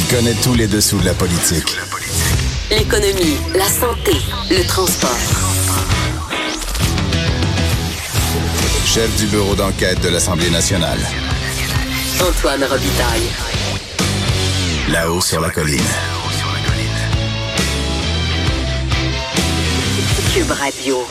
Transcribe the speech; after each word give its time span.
Il 0.00 0.04
connaît 0.04 0.34
tous 0.44 0.54
les 0.54 0.68
dessous 0.68 1.00
de 1.00 1.06
la 1.06 1.12
politique. 1.12 1.76
L'économie, 2.70 3.36
la 3.52 3.66
santé, 3.66 4.12
le 4.48 4.64
transport. 4.64 5.10
Chef 8.86 9.16
du 9.16 9.26
bureau 9.26 9.56
d'enquête 9.56 10.00
de 10.00 10.10
l'Assemblée 10.10 10.50
nationale. 10.50 11.00
Antoine 12.20 12.62
Robitaille. 12.62 13.28
Là-haut 14.92 15.20
sur 15.20 15.40
la 15.40 15.50
colline. 15.50 15.80
Cube 20.32 20.52
Radio. 20.52 21.04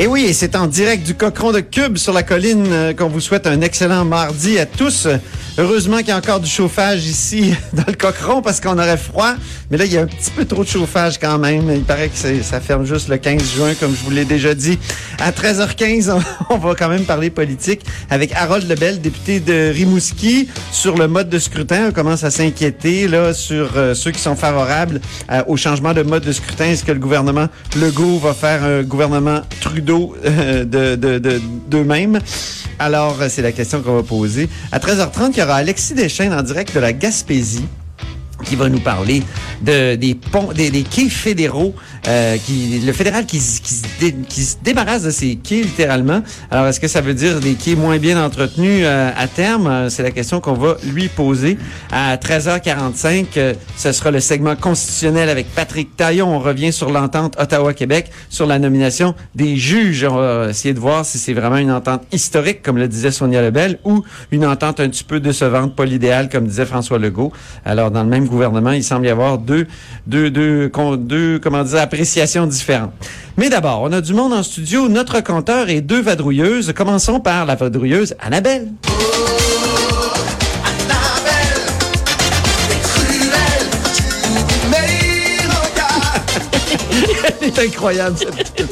Et 0.00 0.08
oui, 0.08 0.24
et 0.24 0.32
c'est 0.32 0.56
en 0.56 0.66
direct 0.66 1.06
du 1.06 1.14
Cochon 1.14 1.52
de 1.52 1.60
Cube 1.60 1.98
sur 1.98 2.12
la 2.12 2.24
colline 2.24 2.66
euh, 2.72 2.94
qu'on 2.94 3.08
vous 3.08 3.20
souhaite 3.20 3.46
un 3.46 3.60
excellent 3.60 4.04
mardi 4.04 4.58
à 4.58 4.66
tous. 4.66 5.06
Heureusement 5.58 5.98
qu'il 5.98 6.08
y 6.08 6.12
a 6.12 6.16
encore 6.16 6.40
du 6.40 6.48
chauffage 6.48 7.04
ici 7.06 7.54
dans 7.72 7.84
le 7.86 7.92
Cochon 7.94 8.40
parce 8.42 8.60
qu'on 8.60 8.78
aurait 8.78 8.96
froid. 8.96 9.34
Mais 9.70 9.76
là, 9.76 9.84
il 9.84 9.92
y 9.92 9.98
a 9.98 10.02
un 10.02 10.06
petit 10.06 10.30
peu 10.30 10.44
trop 10.44 10.64
de 10.64 10.68
chauffage 10.68 11.18
quand 11.18 11.38
même. 11.38 11.70
Il 11.74 11.82
paraît 11.82 12.08
que 12.08 12.42
ça 12.42 12.60
ferme 12.60 12.84
juste 12.86 13.08
le 13.08 13.18
15 13.18 13.42
juin, 13.54 13.74
comme 13.78 13.90
je 13.94 14.02
vous 14.04 14.10
l'ai 14.10 14.24
déjà 14.24 14.54
dit. 14.54 14.78
À 15.18 15.30
13h15, 15.32 16.12
on, 16.50 16.56
va 16.58 16.74
quand 16.74 16.88
même 16.88 17.04
parler 17.04 17.30
politique 17.30 17.82
avec 18.08 18.32
Harold 18.32 18.68
Lebel, 18.68 19.00
député 19.00 19.38
de 19.40 19.70
Rimouski, 19.72 20.48
sur 20.72 20.96
le 20.96 21.08
mode 21.08 21.28
de 21.28 21.38
scrutin. 21.38 21.88
On 21.88 21.92
commence 21.92 22.24
à 22.24 22.30
s'inquiéter 22.30 23.06
là 23.06 23.34
sur 23.34 23.70
euh, 23.76 23.94
ceux 23.94 24.10
qui 24.12 24.20
sont 24.20 24.36
favorables 24.36 25.00
euh, 25.30 25.42
au 25.46 25.56
changement 25.56 25.92
de 25.92 26.02
mode 26.02 26.24
de 26.24 26.32
scrutin. 26.32 26.66
Est-ce 26.66 26.84
que 26.84 26.92
le 26.92 26.98
gouvernement 27.00 27.48
Legault 27.76 28.18
va 28.18 28.34
faire 28.34 28.64
un 28.64 28.82
gouvernement 28.82 29.42
Trudeau 29.60 30.16
euh, 30.24 30.64
de 30.64 30.94
de- 30.96 31.18
de- 31.18 31.40
d'eux-mêmes? 31.68 32.18
Alors, 32.78 33.18
euh, 33.20 33.26
c'est 33.28 33.42
la 33.42 33.52
question 33.52 33.82
qu'on 33.82 33.96
va 33.96 34.02
poser. 34.02 34.48
À 34.72 34.78
13h30, 34.78 35.39
il 35.40 35.44
y 35.44 35.46
aura 35.46 35.56
Alexis 35.56 35.94
Deschênes 35.94 36.34
en 36.34 36.42
direct 36.42 36.74
de 36.74 36.80
la 36.80 36.92
Gaspésie 36.92 37.64
qui 38.44 38.56
va 38.56 38.68
nous 38.68 38.80
parler 38.80 39.22
de, 39.62 39.94
des 39.96 40.14
ponts, 40.14 40.52
des, 40.52 40.70
des 40.70 40.82
quais 40.82 41.08
fédéraux, 41.08 41.74
euh, 42.08 42.36
qui, 42.38 42.80
le 42.84 42.92
fédéral 42.92 43.26
qui, 43.26 43.40
se 43.40 43.60
qui 43.60 44.42
se 44.42 44.56
débarrasse 44.62 45.02
de 45.02 45.10
ces 45.10 45.36
quais 45.36 45.62
littéralement. 45.62 46.22
Alors, 46.50 46.66
est-ce 46.66 46.80
que 46.80 46.88
ça 46.88 47.00
veut 47.00 47.14
dire 47.14 47.40
des 47.40 47.54
quais 47.54 47.74
moins 47.74 47.98
bien 47.98 48.22
entretenus 48.22 48.82
euh, 48.84 49.10
à 49.16 49.26
terme? 49.28 49.66
Euh, 49.66 49.88
C'est 49.90 50.02
la 50.02 50.10
question 50.10 50.40
qu'on 50.40 50.54
va 50.54 50.76
lui 50.92 51.08
poser. 51.08 51.58
À 51.92 52.16
13h45, 52.16 53.26
euh, 53.36 53.54
ce 53.76 53.92
sera 53.92 54.10
le 54.10 54.20
segment 54.20 54.56
constitutionnel 54.56 55.28
avec 55.28 55.54
Patrick 55.54 55.96
Taillon. 55.96 56.34
On 56.34 56.38
revient 56.38 56.72
sur 56.72 56.90
l'entente 56.90 57.36
Ottawa-Québec 57.38 58.10
sur 58.28 58.46
la 58.46 58.58
nomination 58.58 59.14
des 59.34 59.56
juges. 59.56 60.04
On 60.04 60.16
va 60.16 60.46
essayer 60.50 60.74
de 60.74 60.80
voir 60.80 61.04
si 61.04 61.18
c'est 61.18 61.34
vraiment 61.34 61.56
une 61.58 61.72
entente 61.72 62.02
historique, 62.12 62.62
comme 62.62 62.78
le 62.78 62.88
disait 62.88 63.10
Sonia 63.10 63.42
Lebel, 63.42 63.78
ou 63.84 64.02
une 64.30 64.46
entente 64.46 64.80
un 64.80 64.88
petit 64.88 65.04
peu 65.04 65.20
décevante, 65.20 65.76
pas 65.76 65.84
l'idéal, 65.84 66.28
comme 66.28 66.46
disait 66.46 66.66
François 66.66 66.98
Legault. 66.98 67.32
Alors, 67.64 67.90
dans 67.90 68.02
le 68.02 68.08
même 68.08 68.26
gouvernement, 68.30 68.70
il 68.70 68.82
semble 68.82 69.06
y 69.06 69.10
avoir 69.10 69.36
deux, 69.38 69.66
deux, 70.06 70.30
deux, 70.30 70.70
deux, 70.96 71.38
comment 71.38 71.62
dire, 71.62 71.80
appréciations 71.80 72.46
différentes. 72.46 72.92
Mais 73.36 73.50
d'abord, 73.50 73.82
on 73.82 73.92
a 73.92 74.00
du 74.00 74.14
monde 74.14 74.32
en 74.32 74.42
studio, 74.42 74.88
notre 74.88 75.20
compteur 75.20 75.68
et 75.68 75.80
deux 75.80 76.00
vadrouilleuses. 76.00 76.72
Commençons 76.74 77.20
par 77.20 77.44
la 77.44 77.54
vadrouilleuse 77.56 78.14
Annabelle. 78.20 78.68
Elle 87.40 87.48
est 87.48 87.58
incroyable, 87.58 88.16
cette. 88.18 88.62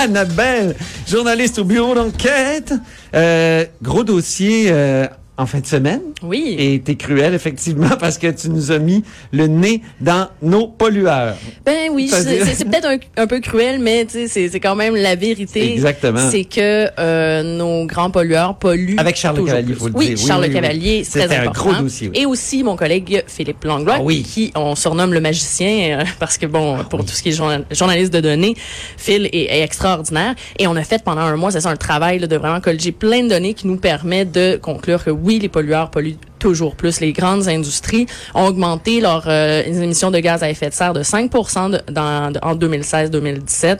Annabelle, 0.00 0.74
journaliste 1.08 1.58
au 1.58 1.64
bureau 1.64 1.94
d'enquête. 1.94 2.74
Euh, 3.14 3.64
gros 3.82 4.04
dossier 4.04 4.66
euh, 4.70 5.06
en 5.38 5.46
fin 5.46 5.60
de 5.60 5.66
semaine. 5.66 6.00
Oui. 6.22 6.54
Et 6.58 6.80
t'es 6.80 6.94
cruel, 6.94 7.32
effectivement, 7.34 7.88
parce 8.00 8.18
que 8.18 8.26
tu 8.28 8.50
nous 8.50 8.70
as 8.70 8.78
mis 8.78 9.02
le 9.32 9.46
nez 9.46 9.80
dans 10.00 10.28
nos 10.42 10.66
pollueurs. 10.68 11.36
Ben 11.64 11.88
oui, 11.90 12.08
c'est 12.12 12.64
peut-être 12.68 12.86
un, 12.86 12.98
un 13.22 13.26
peu 13.26 13.40
cruel, 13.40 13.80
mais 13.80 14.06
c'est 14.08 14.60
quand 14.60 14.76
même 14.76 14.94
la 14.94 15.14
vérité. 15.16 15.72
Exactement. 15.72 16.30
C'est 16.30 16.44
que 16.44 16.88
euh, 16.98 17.42
nos 17.56 17.86
grands 17.86 18.10
pollueurs 18.10 18.56
polluent. 18.56 18.98
Avec 18.98 19.16
Charles 19.16 19.44
Cavalier, 19.44 19.74
faut 19.74 19.88
le 19.88 19.94
oui, 19.94 20.08
dire. 20.10 20.18
Oui, 20.20 20.26
Charles 20.26 20.42
oui, 20.42 20.48
oui. 20.48 20.54
Cavalier, 20.54 21.04
c'est 21.04 21.18
très 21.20 21.28
C'était 21.28 21.36
un 21.40 21.48
important. 21.48 21.72
gros 21.72 21.82
dossier. 21.84 22.10
Et 22.14 22.26
aussi 22.26 22.62
mon 22.62 22.76
collègue 22.76 23.24
Philippe 23.26 23.64
Langlois, 23.64 23.96
Ah 23.98 24.02
oui. 24.02 24.22
qui 24.22 24.52
on 24.54 24.74
surnomme 24.76 25.14
le 25.14 25.20
magicien 25.20 26.00
euh, 26.00 26.04
parce 26.20 26.36
que 26.38 26.46
bon, 26.46 26.84
pour 26.84 27.00
tout 27.04 27.12
ce 27.12 27.22
qui 27.22 27.30
est 27.30 27.32
journal- 27.32 27.64
journaliste 27.70 28.12
de 28.12 28.20
données, 28.20 28.54
Phil 28.98 29.26
est, 29.32 29.46
est 29.46 29.62
extraordinaire. 29.62 30.34
Et 30.58 30.66
on 30.66 30.76
a 30.76 30.84
fait 30.84 31.02
pendant 31.02 31.22
un 31.22 31.36
mois, 31.36 31.50
c'est 31.50 31.62
ça, 31.62 31.70
un 31.70 31.76
travail 31.76 32.18
là, 32.18 32.26
de 32.26 32.36
vraiment 32.36 32.60
colliger 32.60 32.92
plein 32.92 33.24
de 33.24 33.28
données 33.30 33.54
qui 33.54 33.66
nous 33.66 33.76
permet 33.78 34.24
de 34.24 34.56
conclure 34.60 35.02
que 35.02 35.10
oui, 35.10 35.31
les 35.38 35.48
pollueurs 35.48 35.90
polluent 35.90 36.16
toujours 36.38 36.74
plus. 36.74 37.00
Les 37.00 37.12
grandes 37.12 37.46
industries 37.48 38.06
ont 38.34 38.46
augmenté 38.46 39.00
leurs 39.00 39.24
euh, 39.28 39.62
émissions 39.64 40.10
de 40.10 40.18
gaz 40.18 40.42
à 40.42 40.50
effet 40.50 40.68
de 40.70 40.74
serre 40.74 40.92
de 40.92 41.02
5 41.04 41.30
de- 41.30 41.92
dans, 41.92 42.32
de- 42.32 42.40
en 42.42 42.54
2016-2017. 42.56 43.78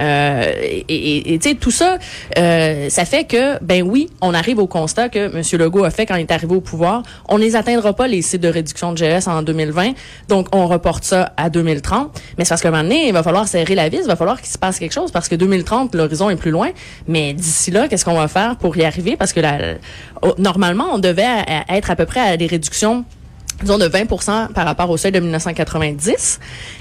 Euh, 0.00 0.52
et 0.88 1.38
tu 1.40 1.50
sais, 1.50 1.54
tout 1.54 1.70
ça, 1.70 1.98
euh, 2.38 2.88
ça 2.88 3.04
fait 3.04 3.24
que, 3.24 3.62
ben 3.62 3.82
oui, 3.82 4.08
on 4.20 4.32
arrive 4.34 4.58
au 4.58 4.66
constat 4.66 5.08
que 5.10 5.18
M. 5.36 5.42
Legault 5.60 5.84
a 5.84 5.90
fait 5.90 6.06
quand 6.06 6.14
il 6.16 6.22
est 6.22 6.30
arrivé 6.32 6.54
au 6.54 6.60
pouvoir. 6.60 7.02
On 7.28 7.38
ne 7.38 7.42
les 7.44 7.56
atteindra 7.56 7.92
pas, 7.92 8.08
les 8.08 8.22
cibles 8.22 8.44
de 8.44 8.48
réduction 8.48 8.92
de 8.92 8.98
GS 8.98 9.28
en 9.28 9.42
2020. 9.42 9.92
Donc, 10.28 10.48
on 10.52 10.66
reporte 10.66 11.04
ça 11.04 11.32
à 11.36 11.50
2030. 11.50 12.20
Mais 12.38 12.44
c'est 12.44 12.48
parce 12.50 12.62
qu'à 12.62 12.68
un 12.68 12.72
moment 12.72 12.82
donné, 12.84 13.06
il 13.08 13.12
va 13.12 13.22
falloir 13.22 13.46
serrer 13.46 13.74
la 13.74 13.88
vis, 13.88 13.98
il 14.02 14.06
va 14.06 14.16
falloir 14.16 14.40
qu'il 14.40 14.50
se 14.50 14.58
passe 14.58 14.78
quelque 14.78 14.92
chose 14.94 15.10
parce 15.12 15.28
que 15.28 15.34
2030, 15.36 15.94
l'horizon 15.94 16.30
est 16.30 16.36
plus 16.36 16.50
loin. 16.50 16.70
Mais 17.06 17.34
d'ici 17.34 17.70
là, 17.70 17.86
qu'est-ce 17.86 18.04
qu'on 18.04 18.14
va 18.16 18.28
faire 18.28 18.56
pour 18.56 18.76
y 18.76 18.84
arriver? 18.84 19.16
Parce 19.16 19.32
que 19.32 19.40
la, 19.40 19.58
normalement, 20.38 20.86
on 20.92 20.98
devait 20.98 21.44
être 21.68 21.90
à 21.90 21.96
peu 21.96 22.06
près 22.06 22.20
à 22.20 22.36
des 22.36 22.46
réductions 22.46 23.04
disons 23.60 23.78
de 23.78 23.86
20% 23.86 24.48
par 24.54 24.64
rapport 24.64 24.90
au 24.90 24.96
seuil 24.96 25.12
de 25.12 25.20
1990 25.20 26.40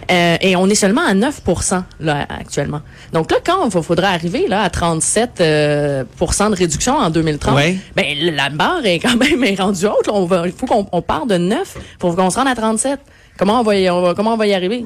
euh, 0.09 0.37
et 0.41 0.55
on 0.55 0.65
est 0.67 0.73
seulement 0.73 1.01
à 1.05 1.13
9% 1.13 1.83
là 1.99 2.25
actuellement. 2.27 2.81
Donc 3.13 3.29
là 3.29 3.37
quand 3.45 3.65
il 3.69 3.83
faudra 3.83 4.07
arriver 4.09 4.47
là 4.47 4.61
à 4.63 4.67
37% 4.69 5.07
euh, 5.41 6.03
de 6.49 6.55
réduction 6.55 6.95
en 6.97 7.11
2030, 7.11 7.55
Ouais. 7.55 7.77
ben 7.95 8.05
la 8.35 8.49
barre 8.49 8.83
est 8.83 8.97
quand 8.97 9.15
même 9.15 9.43
rendue 9.59 9.85
haute. 9.85 10.07
là. 10.07 10.13
On 10.13 10.25
va 10.25 10.47
il 10.47 10.53
faut 10.53 10.65
qu'on 10.65 10.87
on 10.91 11.03
part 11.03 11.27
de 11.27 11.37
9 11.37 11.77
pour 11.99 12.15
qu'on 12.15 12.31
se 12.31 12.37
rende 12.37 12.47
à 12.47 12.55
37. 12.55 12.99
Comment 13.37 13.59
on 13.59 13.63
va 13.63 13.75
y, 13.75 13.87
on 13.89 14.01
va- 14.01 14.13
comment 14.15 14.33
on 14.33 14.37
va 14.37 14.47
y 14.47 14.53
arriver? 14.55 14.83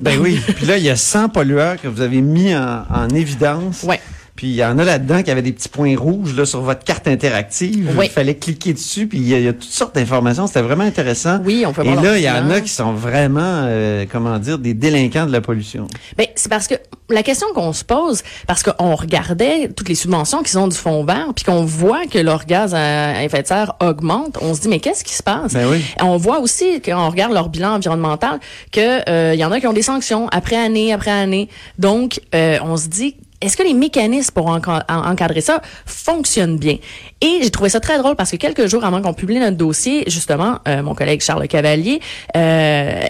Ben 0.00 0.18
oui. 0.20 0.40
Puis 0.56 0.64
là, 0.66 0.78
il 0.78 0.82
y 0.84 0.90
a 0.90 0.96
100 0.96 1.28
pollueurs 1.28 1.80
que 1.80 1.88
vous 1.88 2.00
avez 2.00 2.20
mis 2.22 2.54
en, 2.56 2.84
en 2.92 3.08
évidence. 3.10 3.82
Ouais. 3.82 4.00
Puis 4.36 4.48
il 4.48 4.54
y 4.54 4.64
en 4.64 4.78
a 4.80 4.84
là-dedans 4.84 5.22
qui 5.22 5.30
avaient 5.30 5.42
des 5.42 5.52
petits 5.52 5.68
points 5.68 5.96
rouges 5.96 6.34
là, 6.36 6.44
sur 6.44 6.60
votre 6.60 6.82
carte 6.82 7.06
interactive. 7.06 7.94
Oui. 7.96 8.06
Il 8.06 8.10
fallait 8.10 8.34
cliquer 8.34 8.72
dessus, 8.72 9.06
puis 9.06 9.18
il 9.18 9.28
y, 9.28 9.34
a- 9.34 9.38
il 9.38 9.44
y 9.44 9.48
a 9.48 9.52
toutes 9.52 9.62
sortes 9.62 9.94
d'informations. 9.94 10.46
C'était 10.48 10.62
vraiment 10.62 10.82
intéressant. 10.84 11.38
Oui, 11.44 11.64
on 11.66 11.72
peut 11.72 11.84
Et 11.84 11.94
là, 11.94 12.18
il 12.18 12.24
y 12.24 12.28
en 12.30 12.50
a 12.50 12.60
qui 12.60 12.68
sont 12.68 12.92
vraiment, 12.94 13.40
euh, 13.66 14.06
comment 14.10 14.38
dire, 14.40 14.58
des 14.58 14.74
délinquants 14.74 15.26
de 15.26 15.32
la 15.32 15.40
pollution. 15.40 15.86
Ben, 16.18 16.26
c'est 16.34 16.48
parce 16.48 16.66
que 16.66 16.74
la 17.10 17.22
question 17.22 17.46
qu'on 17.54 17.72
se 17.72 17.84
pose, 17.84 18.22
parce 18.48 18.62
qu'on 18.64 18.94
regardait 18.96 19.68
toutes 19.68 19.88
les 19.88 19.94
subventions 19.94 20.42
qui 20.42 20.50
sont 20.50 20.66
du 20.66 20.76
fonds 20.76 21.04
vert, 21.04 21.28
puis 21.36 21.44
qu'on 21.44 21.64
voit 21.64 22.06
que 22.06 22.18
leur 22.18 22.44
gaz 22.46 22.74
à 22.74 23.22
effet 23.22 23.42
de 23.42 23.46
serre 23.46 23.74
augmente, 23.80 24.38
on 24.40 24.54
se 24.54 24.60
dit 24.62 24.68
mais 24.68 24.80
qu'est-ce 24.80 25.04
qui 25.04 25.14
se 25.14 25.22
passe? 25.22 25.52
Ben 25.52 25.68
oui. 25.70 25.80
On 26.02 26.16
voit 26.16 26.40
aussi 26.40 26.80
quand 26.84 27.06
on 27.06 27.10
regarde 27.10 27.32
leur 27.32 27.50
bilan 27.50 27.74
environnemental 27.74 28.40
que 28.72 29.08
euh, 29.08 29.32
il 29.34 29.38
y 29.38 29.44
en 29.44 29.52
a 29.52 29.60
qui 29.60 29.66
ont 29.68 29.72
des 29.72 29.82
sanctions 29.82 30.28
après 30.32 30.56
année 30.56 30.92
après 30.92 31.10
année. 31.12 31.48
Donc 31.78 32.20
euh, 32.34 32.58
on 32.64 32.76
se 32.76 32.88
dit 32.88 33.14
est-ce 33.44 33.56
que 33.56 33.62
les 33.62 33.74
mécanismes 33.74 34.32
pour 34.32 34.46
enca- 34.48 34.84
en- 34.88 35.10
encadrer 35.10 35.40
ça 35.40 35.60
fonctionnent 35.86 36.58
bien? 36.58 36.76
Et 37.20 37.38
j'ai 37.42 37.50
trouvé 37.50 37.68
ça 37.70 37.80
très 37.80 37.98
drôle 37.98 38.16
parce 38.16 38.30
que 38.30 38.36
quelques 38.36 38.66
jours 38.66 38.84
avant 38.84 39.00
qu'on 39.02 39.14
publie 39.14 39.38
notre 39.38 39.56
dossier, 39.56 40.04
justement, 40.06 40.58
euh, 40.68 40.82
mon 40.82 40.94
collègue 40.94 41.20
Charles 41.22 41.46
Cavalier 41.48 42.00
euh, 42.36 43.02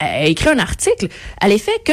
a 0.00 0.24
écrit 0.26 0.48
un 0.50 0.58
article 0.58 1.08
à 1.40 1.48
l'effet 1.48 1.72
que 1.84 1.92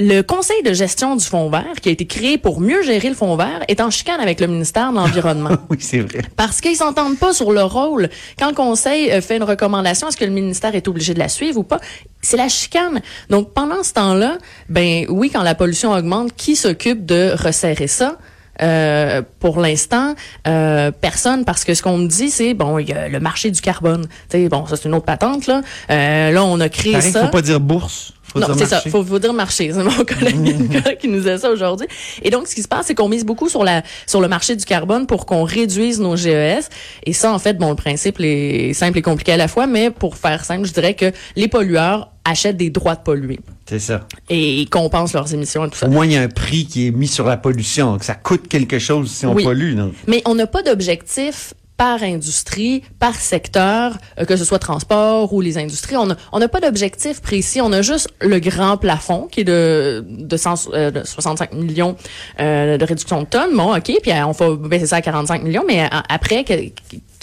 le 0.00 0.22
conseil 0.22 0.62
de 0.62 0.72
gestion 0.72 1.14
du 1.14 1.24
fonds 1.24 1.50
vert, 1.50 1.74
qui 1.80 1.88
a 1.88 1.92
été 1.92 2.06
créé 2.06 2.36
pour 2.36 2.60
mieux 2.60 2.82
gérer 2.82 3.08
le 3.08 3.14
fonds 3.14 3.36
vert, 3.36 3.60
est 3.68 3.80
en 3.80 3.90
chicane 3.90 4.20
avec 4.20 4.40
le 4.40 4.46
ministère 4.48 4.90
de 4.90 4.96
l'Environnement. 4.96 5.50
Oui, 5.70 5.78
c'est 5.80 6.00
vrai. 6.00 6.22
Parce 6.36 6.60
qu'ils 6.60 6.76
s'entendent 6.76 7.18
pas 7.18 7.32
sur 7.32 7.52
le 7.52 7.62
rôle. 7.62 8.08
Quand 8.38 8.48
le 8.48 8.54
conseil 8.54 9.10
euh, 9.10 9.20
fait 9.20 9.36
une 9.36 9.44
recommandation, 9.44 10.08
est-ce 10.08 10.16
que 10.16 10.24
le 10.24 10.30
ministère 10.30 10.74
est 10.74 10.88
obligé 10.88 11.14
de 11.14 11.18
la 11.18 11.28
suivre 11.28 11.58
ou 11.58 11.62
pas? 11.62 11.80
C'est 12.20 12.36
la 12.36 12.48
chicane. 12.48 13.00
Donc, 13.30 13.52
pendant 13.54 13.82
ce 13.82 13.92
temps-là, 13.94 14.38
ben 14.68 15.06
oui, 15.08 15.30
quand 15.30 15.42
la 15.42 15.54
pollution 15.54 15.92
augmente, 15.92 16.34
qui 16.36 16.56
s'occupe 16.56 17.06
de 17.06 17.32
resserrer 17.36 17.86
ça? 17.86 18.18
Euh, 18.62 19.22
pour 19.40 19.58
l'instant, 19.58 20.14
euh, 20.46 20.92
personne, 20.92 21.44
parce 21.44 21.64
que 21.64 21.74
ce 21.74 21.82
qu'on 21.82 21.98
me 21.98 22.06
dit, 22.06 22.30
c'est 22.30 22.54
bon, 22.54 22.78
il 22.78 22.88
y 22.88 22.92
a 22.92 23.08
le 23.08 23.18
marché 23.20 23.50
du 23.50 23.60
carbone. 23.60 24.06
Sais, 24.28 24.48
bon, 24.48 24.66
ça 24.66 24.76
c'est 24.76 24.88
une 24.88 24.94
autre 24.94 25.06
patente 25.06 25.46
là. 25.46 25.62
Euh, 25.90 26.30
là, 26.30 26.44
on 26.44 26.60
a 26.60 26.68
créé 26.68 26.92
Pareil, 26.92 27.10
ça. 27.10 27.24
faut 27.24 27.32
pas 27.32 27.42
dire 27.42 27.58
bourse. 27.58 28.12
Faut 28.34 28.40
Non, 28.40 28.48
c'est 28.58 28.66
ça. 28.66 28.80
Faut, 28.90 29.02
faut 29.02 29.18
dire 29.18 29.32
marché. 29.32 29.70
C'est 29.72 29.82
mon 29.82 29.90
collègue 30.04 30.98
qui 31.00 31.08
nous 31.08 31.18
disait 31.18 31.38
ça 31.38 31.50
aujourd'hui. 31.50 31.86
Et 32.22 32.30
donc, 32.30 32.46
ce 32.48 32.54
qui 32.54 32.62
se 32.62 32.68
passe, 32.68 32.86
c'est 32.88 32.94
qu'on 32.94 33.08
mise 33.08 33.24
beaucoup 33.24 33.48
sur 33.48 33.64
la 33.64 33.82
sur 34.06 34.20
le 34.20 34.28
marché 34.28 34.56
du 34.56 34.64
carbone 34.64 35.06
pour 35.06 35.24
qu'on 35.24 35.44
réduise 35.44 36.00
nos 36.00 36.16
GES. 36.16 36.68
Et 37.04 37.12
ça, 37.12 37.32
en 37.32 37.38
fait, 37.38 37.56
bon, 37.56 37.70
le 37.70 37.76
principe 37.76 38.16
est 38.20 38.72
simple 38.74 38.98
et 38.98 39.02
compliqué 39.02 39.32
à 39.32 39.36
la 39.36 39.48
fois, 39.48 39.66
mais 39.66 39.90
pour 39.90 40.16
faire 40.16 40.44
simple, 40.44 40.66
je 40.66 40.72
dirais 40.72 40.94
que 40.94 41.12
les 41.36 41.48
pollueurs 41.48 42.10
achètent 42.26 42.56
des 42.56 42.70
droits 42.70 42.94
de 42.96 43.02
polluer 43.02 43.38
C'est 43.68 43.78
ça. 43.78 44.06
et 44.30 44.54
ils 44.62 44.68
compensent 44.70 45.12
leurs 45.12 45.32
émissions 45.34 45.66
et 45.66 45.70
tout 45.70 45.76
ça. 45.76 45.86
Au 45.86 45.90
moins, 45.90 46.06
il 46.06 46.12
y 46.12 46.16
a 46.16 46.22
un 46.22 46.28
prix 46.28 46.64
qui 46.66 46.86
est 46.86 46.90
mis 46.90 47.06
sur 47.06 47.26
la 47.26 47.36
pollution. 47.36 47.92
Donc, 47.92 48.02
ça 48.04 48.14
coûte 48.14 48.48
quelque 48.48 48.78
chose 48.78 49.10
si 49.10 49.26
on 49.26 49.34
Oui. 49.34 49.44
pollue. 49.44 49.74
Donc. 49.76 49.92
Mais 50.06 50.22
on 50.24 50.34
n'a 50.34 50.46
pas 50.46 50.62
d'objectif 50.62 51.52
par 51.76 52.02
industrie, 52.02 52.82
par 52.98 53.14
secteur, 53.14 53.98
euh, 54.18 54.24
que 54.24 54.36
ce 54.36 54.44
soit 54.44 54.58
transport 54.58 55.32
ou 55.32 55.40
les 55.40 55.58
industries. 55.58 55.96
On 55.96 56.06
n'a 56.06 56.16
on 56.32 56.38
n'a 56.38 56.48
pas 56.48 56.60
d'objectif 56.60 57.20
précis. 57.20 57.60
On 57.60 57.72
a 57.72 57.82
juste 57.82 58.08
le 58.20 58.38
grand 58.38 58.76
plafond 58.76 59.26
qui 59.30 59.40
est 59.40 59.44
de, 59.44 60.04
de, 60.06 60.36
100, 60.36 60.68
euh, 60.72 61.04
65 61.04 61.52
millions 61.52 61.96
euh, 62.40 62.78
de 62.78 62.84
réduction 62.84 63.22
de 63.22 63.26
tonnes. 63.26 63.56
Bon, 63.56 63.76
OK, 63.76 63.92
puis 64.02 64.12
on 64.24 64.32
va 64.32 64.56
baisser 64.68 64.86
ça 64.86 64.96
à 64.96 65.02
45 65.02 65.42
millions, 65.42 65.64
mais 65.66 65.88
après, 66.08 66.44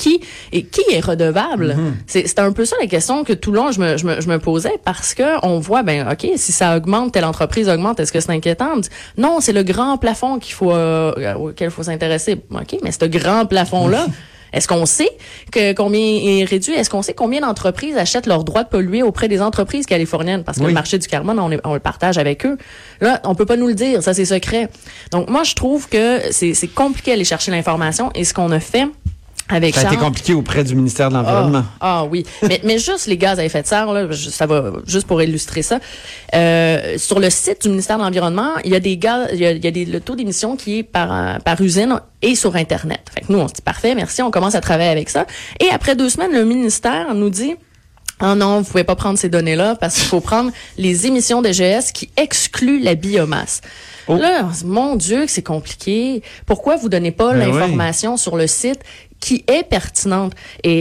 qui 0.03 0.19
et 0.51 0.63
qui 0.63 0.81
est 0.91 0.99
redevable 0.99 1.75
C'est 2.07 2.27
c'est 2.27 2.39
un 2.39 2.51
peu 2.51 2.65
ça 2.65 2.75
la 2.81 2.87
question 2.87 3.23
que 3.23 3.33
tout 3.33 3.51
le 3.51 3.57
long 3.57 3.71
je 3.71 3.79
me, 3.79 3.97
je 3.97 4.05
me, 4.05 4.19
je 4.19 4.27
me 4.27 4.39
posais 4.39 4.77
parce 4.83 5.13
que 5.13 5.29
on 5.45 5.59
voit 5.59 5.83
ben 5.83 6.07
ok 6.11 6.23
si 6.35 6.51
ça 6.51 6.75
augmente 6.77 7.11
telle 7.13 7.25
entreprise 7.25 7.67
augmente 7.69 7.99
est-ce 7.99 8.11
que 8.11 8.19
c'est 8.19 8.31
inquiétant? 8.31 8.75
Non 9.17 9.39
c'est 9.39 9.53
le 9.53 9.63
grand 9.63 9.97
plafond 9.97 10.39
qu'il 10.39 10.53
faut 10.55 10.71
euh, 10.73 11.33
auquel 11.35 11.67
il 11.69 11.71
faut 11.71 11.83
s'intéresser 11.83 12.33
ok 12.51 12.71
mais 12.83 12.91
ce 12.91 13.05
grand 13.05 13.45
plafond 13.45 13.87
là 13.87 14.05
Est-ce 14.53 14.67
qu'on 14.67 14.85
sait 14.85 15.09
que 15.49 15.71
combien 15.71 16.01
est 16.01 16.43
réduit? 16.43 16.73
Est-ce 16.73 16.89
qu'on 16.89 17.01
sait 17.01 17.13
combien 17.13 17.39
d'entreprises 17.39 17.95
achètent 17.95 18.25
leur 18.25 18.43
droit 18.43 18.63
de 18.65 18.67
polluer 18.67 19.01
auprès 19.01 19.29
des 19.29 19.41
entreprises 19.41 19.85
californiennes? 19.85 20.43
Parce 20.43 20.57
que 20.57 20.63
Oui. 20.63 20.71
le 20.71 20.73
marché 20.73 20.97
du 20.97 21.07
carbone, 21.07 21.39
on, 21.39 21.49
est- 21.53 21.61
on 21.63 21.73
le 21.73 21.79
partage 21.79 22.17
avec 22.17 22.45
eux. 22.45 22.57
Là, 22.99 23.21
on 23.23 23.33
peut 23.33 23.45
pas 23.45 23.55
nous 23.55 23.67
le 23.67 23.75
dire. 23.75 24.03
Ça, 24.03 24.13
c'est 24.13 24.25
secret. 24.25 24.67
Donc, 25.13 25.29
moi, 25.29 25.43
je 25.43 25.55
trouve 25.55 25.87
que 25.87 26.19
c'est 26.31 26.53
c'est 26.53 26.67
compliqué 26.67 27.11
d'aller 27.11 27.23
chercher 27.23 27.49
l'information. 27.51 28.11
Et 28.13 28.25
ce 28.25 28.33
qu'on 28.33 28.51
a 28.51 28.59
fait 28.59 28.87
avec 29.49 29.75
Ça 29.75 29.81
a 29.89 29.93
été 29.93 29.97
compliqué 29.97 30.33
auprès 30.33 30.63
du 30.63 30.75
ministère 30.75 31.09
de 31.09 31.15
l'Environnement. 31.15 31.63
ah, 31.81 31.99
ah 32.01 32.05
oui, 32.05 32.25
mais, 32.47 32.61
mais 32.63 32.79
juste 32.79 33.07
les 33.07 33.17
gaz 33.17 33.37
à 33.37 33.43
effet 33.43 33.61
de 33.61 33.67
serre, 33.67 33.91
là, 33.91 34.07
je- 34.09 34.29
ça 34.29 34.45
va 34.45 34.71
juste 34.87 35.07
pour 35.07 35.21
illustrer 35.21 35.61
ça. 35.61 35.79
Euh, 36.33 36.97
sur 36.97 37.19
le 37.19 37.29
site 37.29 37.63
du 37.63 37.69
ministère 37.69 37.97
de 37.97 38.03
l'Environnement, 38.03 38.51
il 38.63 38.71
y 38.71 38.75
a 38.75 38.79
des 38.79 38.95
gaz, 38.97 39.27
il 39.33 39.39
y 39.39 39.45
a, 39.45 39.51
il 39.51 39.63
y 39.63 39.67
a 39.67 39.71
des, 39.71 39.83
le 39.85 39.99
taux 39.99 40.15
d'émission 40.15 40.55
qui 40.55 40.79
est 40.79 40.83
par, 40.83 41.39
par 41.41 41.59
usine 41.59 41.99
et 42.21 42.35
sur 42.35 42.55
Internet. 42.55 43.01
Fait 43.13 43.21
que 43.21 43.31
nous, 43.33 43.39
on 43.39 43.47
se 43.47 43.53
dit 43.53 43.61
parfait, 43.61 43.93
merci, 43.93 44.21
on 44.21 44.31
commence 44.31 44.55
à 44.55 44.61
travailler 44.61 44.89
avec 44.91 45.09
ça. 45.09 45.25
Et 45.59 45.69
après 45.69 45.95
deux 45.95 46.09
semaines, 46.09 46.31
le 46.31 46.45
ministère 46.45 47.13
nous 47.13 47.29
dit 47.29 47.55
ah 48.23 48.35
non, 48.35 48.61
vous 48.61 48.69
pouvez 48.69 48.83
pas 48.83 48.95
prendre 48.95 49.17
ces 49.17 49.29
données-là 49.29 49.75
parce 49.75 49.95
qu'il 49.95 50.05
faut 50.05 50.21
prendre 50.21 50.51
les 50.77 51.07
émissions 51.07 51.41
de 51.41 51.49
GS 51.49 51.91
qui 51.91 52.09
excluent 52.17 52.79
la 52.79 52.93
biomasse. 52.93 53.61
Oh. 54.07 54.15
Là, 54.15 54.47
mon 54.63 54.95
Dieu, 54.95 55.25
que 55.25 55.31
c'est 55.31 55.41
compliqué. 55.41 56.21
Pourquoi 56.45 56.75
vous 56.75 56.87
donnez 56.87 57.11
pas 57.11 57.33
Ben 57.33 57.39
l'information 57.51 58.17
sur 58.17 58.37
le 58.37 58.45
site 58.45 58.79
qui 59.21 59.45
est 59.47 59.63
pertinente? 59.63 60.33
Et, 60.63 60.71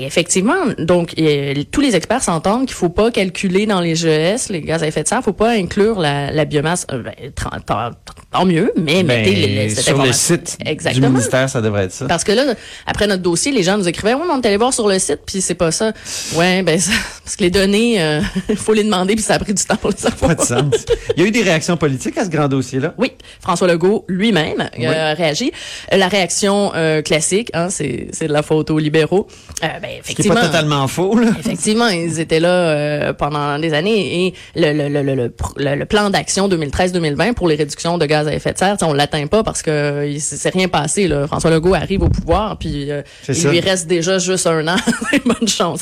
et 0.00 0.06
effectivement, 0.06 0.54
donc, 0.78 1.12
euh, 1.18 1.52
tous 1.70 1.82
les 1.82 1.94
experts 1.96 2.22
s'entendent 2.22 2.64
qu'il 2.66 2.74
faut 2.76 2.88
pas 2.88 3.10
calculer 3.10 3.66
dans 3.66 3.80
les 3.80 3.94
GES, 3.94 4.48
les 4.48 4.62
gaz 4.62 4.82
à 4.82 4.86
effet 4.86 5.02
de 5.02 5.08
serre, 5.08 5.22
faut 5.22 5.34
pas 5.34 5.50
inclure 5.50 5.98
la, 6.00 6.30
la 6.32 6.44
biomasse. 6.46 6.86
Euh, 6.92 7.02
ben, 7.02 7.12
tant, 7.34 7.50
tant- 7.66 7.90
tant 8.32 8.46
mieux, 8.46 8.72
mais 8.76 9.02
Ben, 9.02 9.18
mettez 9.18 9.34
les- 9.34 9.68
cette 9.70 9.84
sur 9.84 10.02
le 10.02 10.12
site 10.12 10.56
Exactement. 10.64 11.08
du 11.08 11.12
ministère, 11.14 11.48
ça 11.50 11.60
devrait 11.60 11.84
être 11.84 11.92
ça. 11.92 12.06
Parce 12.06 12.24
que 12.24 12.32
là, 12.32 12.54
après 12.86 13.06
notre 13.06 13.22
dossier, 13.22 13.52
les 13.52 13.62
gens 13.62 13.76
nous 13.76 13.88
écrivaient, 13.88 14.14
mais 14.14 14.22
on 14.32 14.40
est 14.40 14.46
allé 14.46 14.56
voir 14.56 14.72
sur 14.72 14.88
le 14.88 14.98
site, 14.98 15.20
puis 15.26 15.40
c'est 15.42 15.54
pas 15.54 15.70
ça. 15.72 15.92
Ouais, 16.36 16.62
ben, 16.62 16.78
ça- 16.78 16.92
parce 17.24 17.36
que 17.36 17.42
les 17.44 17.50
données, 17.50 18.00
euh, 18.00 18.20
faut 18.56 18.72
les 18.72 18.84
demander, 18.84 19.14
puis 19.16 19.24
ça 19.24 19.34
a 19.34 19.38
pris 19.40 19.52
du 19.54 19.64
temps 19.64 19.76
pour 19.76 19.90
les 19.90 19.96
savoir. 19.96 20.36
Pas 20.36 20.42
de 20.42 20.46
sens. 20.46 20.74
Il 21.16 21.22
y 21.22 21.24
a 21.24 21.28
eu 21.28 21.32
des 21.32 21.42
réactions 21.42 21.76
politiques 21.76 22.16
à 22.18 22.24
ce 22.24 22.30
grand 22.30 22.46
dossier-là? 22.48 22.94
Oui, 22.98 23.12
François 23.40 23.66
Legault 23.66 24.04
lui-même 24.08 24.70
Oui. 24.78 24.86
a 24.86 25.14
réagi. 25.14 25.50
Euh, 25.92 25.96
La 25.96 26.08
réaction 26.08 26.72
euh, 26.74 27.02
classique, 27.02 27.50
hein, 27.52 27.68
c'est 27.80 28.08
c'est 28.12 28.28
de 28.28 28.32
la 28.32 28.42
faute 28.42 28.70
aux 28.70 28.78
libéraux. 28.78 29.26
Euh, 29.64 29.66
ben, 29.80 29.88
Ce 29.88 29.88
qui 29.88 29.98
effectivement, 30.12 30.34
pas 30.34 30.46
totalement 30.46 30.86
faux, 30.88 31.18
là. 31.18 31.30
Effectivement, 31.38 31.88
ils 31.88 32.20
étaient 32.20 32.40
là 32.40 32.48
euh, 32.50 33.12
pendant 33.12 33.58
des 33.58 33.72
années 33.74 34.26
et 34.26 34.34
le, 34.54 34.72
le, 34.72 34.88
le, 34.88 35.14
le, 35.56 35.74
le, 35.76 35.84
plan 35.86 36.10
d'action 36.10 36.48
2013-2020 36.48 37.34
pour 37.34 37.48
les 37.48 37.56
réductions 37.56 37.98
de 37.98 38.06
gaz 38.06 38.26
à 38.28 38.34
effet 38.34 38.52
de 38.52 38.58
serre, 38.58 38.76
on 38.82 38.92
l'atteint 38.92 39.26
pas 39.26 39.42
parce 39.42 39.62
que 39.62 40.06
il 40.06 40.16
s- 40.16 40.34
c'est 40.38 40.50
rien 40.52 40.68
passé. 40.68 41.08
Là. 41.08 41.26
François 41.26 41.50
Legault 41.50 41.74
arrive 41.74 42.02
au 42.02 42.08
pouvoir 42.08 42.58
puis 42.58 42.90
euh, 42.90 43.02
il 43.28 43.34
ça. 43.34 43.50
lui 43.50 43.60
reste 43.60 43.86
déjà 43.86 44.18
juste 44.18 44.46
un 44.46 44.66
an. 44.68 44.76
Bonne 45.24 45.48
chance. 45.48 45.80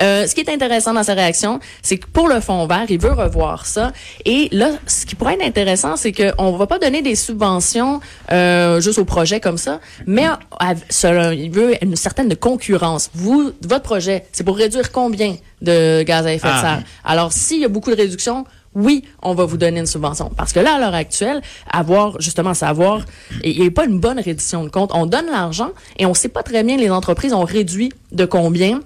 Euh, 0.00 0.26
ce 0.26 0.34
qui 0.34 0.40
est 0.42 0.50
intéressant 0.50 0.92
dans 0.94 1.02
sa 1.02 1.14
réaction, 1.14 1.60
c'est 1.82 1.98
que 1.98 2.06
pour 2.06 2.28
le 2.28 2.40
fond 2.40 2.66
vert, 2.66 2.86
il 2.88 3.00
veut 3.00 3.12
revoir 3.12 3.66
ça. 3.66 3.92
Et 4.24 4.48
là, 4.52 4.70
ce 4.86 5.06
qui 5.06 5.14
pourrait 5.14 5.34
être 5.34 5.44
intéressant, 5.44 5.96
c'est 5.96 6.12
qu'on 6.12 6.52
va 6.56 6.66
pas 6.66 6.78
donner 6.78 7.02
des 7.02 7.14
subventions 7.14 8.00
juste 8.30 8.98
aux 8.98 9.04
projets 9.04 9.40
comme 9.40 9.58
ça, 9.58 9.80
mais 10.06 10.24
à- 10.26 10.74
selon- 10.90 11.32
il 11.38 11.50
veut 11.50 11.74
une 11.82 11.96
certaine 11.96 12.34
concurrence. 12.36 13.10
Vous, 13.14 13.52
votre 13.66 13.82
projet, 13.84 14.24
c'est 14.32 14.44
pour 14.44 14.56
réduire 14.56 14.92
combien 14.92 15.36
de 15.62 16.02
gaz 16.02 16.26
à 16.26 16.32
effet 16.34 16.48
Ah. 16.50 16.56
de 16.56 16.60
serre? 16.60 16.82
Alors, 17.04 17.32
s'il 17.32 17.60
y 17.60 17.64
a 17.64 17.68
beaucoup 17.68 17.90
de 17.90 17.96
réductions, 17.96 18.44
oui, 18.74 19.04
on 19.22 19.34
va 19.34 19.44
vous 19.44 19.56
donner 19.56 19.80
une 19.80 19.86
subvention. 19.86 20.30
Parce 20.36 20.52
que 20.52 20.60
là, 20.60 20.74
à 20.74 20.78
l'heure 20.78 20.94
actuelle, 20.94 21.40
avoir, 21.70 22.20
justement, 22.20 22.54
savoir, 22.54 23.00
il 23.42 23.60
n'y 23.60 23.66
a 23.66 23.70
pas 23.70 23.86
une 23.86 23.98
bonne 23.98 24.20
reddition 24.20 24.62
de 24.64 24.68
compte. 24.68 24.90
On 24.94 25.06
donne 25.06 25.26
l'argent 25.26 25.70
et 25.98 26.06
on 26.06 26.14
sait 26.14 26.28
pas 26.28 26.42
très 26.42 26.62
bien 26.62 26.76
les 26.76 26.90
entreprises 26.90 27.32
ont 27.32 27.44
réduit 27.44 27.92
de 28.12 28.24
combien. 28.24 28.80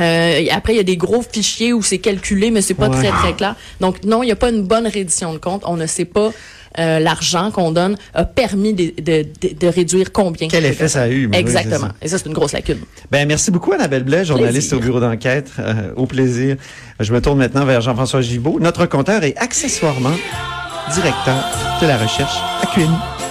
Euh, 0.00 0.44
après, 0.50 0.74
il 0.74 0.76
y 0.76 0.80
a 0.80 0.84
des 0.84 0.96
gros 0.96 1.22
fichiers 1.22 1.72
où 1.72 1.80
c'est 1.82 1.98
calculé, 1.98 2.50
mais 2.50 2.62
c'est 2.62 2.74
pas 2.74 2.88
Ouais. 2.88 2.96
très, 2.98 3.10
très 3.10 3.32
clair. 3.32 3.54
Donc, 3.80 4.04
non, 4.04 4.22
il 4.22 4.26
n'y 4.26 4.32
a 4.32 4.36
pas 4.36 4.50
une 4.50 4.62
bonne 4.62 4.86
reddition 4.88 5.32
de 5.32 5.38
compte. 5.38 5.62
On 5.66 5.76
ne 5.76 5.86
sait 5.86 6.04
pas 6.04 6.30
euh, 6.78 6.98
l'argent 6.98 7.50
qu'on 7.50 7.70
donne 7.72 7.96
a 8.14 8.24
permis 8.24 8.74
de, 8.74 8.92
de, 9.00 9.22
de, 9.40 9.54
de 9.58 9.66
réduire 9.66 10.12
combien. 10.12 10.48
Quel 10.48 10.64
effet 10.64 10.88
ça 10.88 11.02
a 11.02 11.08
eu? 11.08 11.26
oui, 11.26 11.36
Exactement. 11.36 11.88
et 12.02 12.08
ça, 12.08 12.18
c'est 12.18 12.26
une 12.26 12.32
grosse 12.32 12.52
lacune. 12.52 12.78
Ben, 13.10 13.26
merci 13.28 13.50
beaucoup, 13.50 13.72
Annabelle 13.72 14.04
Blais, 14.04 14.24
journaliste 14.24 14.70
Plaisir. 14.70 14.78
au 14.78 14.80
bureau 14.80 15.00
d'enquête. 15.00 15.50
Euh, 15.58 15.92
au 15.96 16.06
plaisir. 16.06 16.56
Je 17.00 17.12
me 17.12 17.20
tourne 17.20 17.38
maintenant 17.38 17.64
vers 17.64 17.80
Jean-François 17.80 18.20
Gibault, 18.20 18.58
notre 18.60 18.86
compteur 18.86 19.22
et 19.24 19.34
accessoirement 19.36 20.14
directeur 20.94 21.44
de 21.80 21.86
la 21.86 21.96
recherche 21.96 22.36
à 22.62 22.66
QMI. 22.74 23.23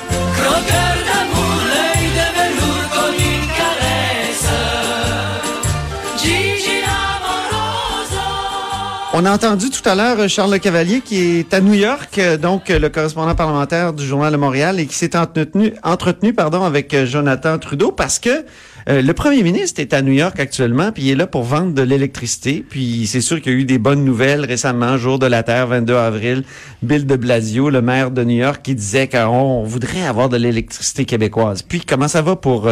On 9.15 9.25
a 9.25 9.31
entendu 9.31 9.69
tout 9.69 9.87
à 9.87 9.93
l'heure 9.93 10.19
euh, 10.21 10.27
Charles 10.27 10.53
Le 10.53 10.57
Cavalier 10.57 10.99
qui 10.99 11.37
est 11.37 11.53
à 11.53 11.61
New 11.61 11.75
York, 11.75 12.17
euh, 12.17 12.35
donc 12.35 12.71
euh, 12.71 12.79
le 12.79 12.89
correspondant 12.89 13.35
parlementaire 13.35 13.93
du 13.93 14.03
Journal 14.03 14.31
de 14.31 14.37
Montréal 14.37 14.79
et 14.79 14.87
qui 14.87 14.95
s'est 14.95 15.15
entretenu, 15.15 15.71
entretenu 15.83 16.33
pardon, 16.33 16.63
avec 16.63 16.95
Jonathan 17.05 17.59
Trudeau 17.59 17.91
parce 17.91 18.17
que 18.17 18.43
le 18.87 19.11
premier 19.13 19.43
ministre 19.43 19.79
est 19.79 19.93
à 19.93 20.01
New 20.01 20.11
York 20.11 20.37
actuellement, 20.41 20.91
puis 20.91 21.03
il 21.03 21.11
est 21.11 21.15
là 21.15 21.25
pour 21.25 21.43
vendre 21.43 21.73
de 21.73 21.81
l'électricité. 21.83 22.65
Puis 22.67 23.07
c'est 23.07 23.21
sûr 23.21 23.39
qu'il 23.39 23.53
y 23.53 23.55
a 23.55 23.57
eu 23.59 23.63
des 23.63 23.77
bonnes 23.77 24.03
nouvelles 24.03 24.43
récemment, 24.43 24.97
jour 24.97 25.19
de 25.19 25.25
la 25.25 25.41
Terre, 25.41 25.67
22 25.67 25.95
avril. 25.95 26.43
Bill 26.81 27.05
de 27.05 27.15
Blasio, 27.15 27.69
le 27.69 27.81
maire 27.81 28.11
de 28.11 28.25
New 28.25 28.35
York, 28.35 28.61
qui 28.61 28.75
disait 28.75 29.07
qu'on 29.07 29.63
voudrait 29.63 30.05
avoir 30.05 30.27
de 30.27 30.35
l'électricité 30.35 31.05
québécoise. 31.05 31.61
Puis 31.61 31.81
comment 31.81 32.09
ça 32.09 32.21
va 32.21 32.35
pour, 32.35 32.69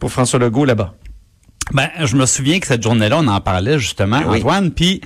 pour 0.00 0.12
François 0.12 0.38
Legault 0.38 0.66
là-bas? 0.66 0.94
Ben, 1.72 1.88
je 2.04 2.14
me 2.16 2.26
souviens 2.26 2.60
que 2.60 2.66
cette 2.66 2.82
journée-là, 2.82 3.18
on 3.20 3.26
en 3.26 3.40
parlait 3.40 3.78
justement, 3.78 4.20
Oui. 4.26 4.38
Antoine. 4.38 4.70
Puis 4.70 5.00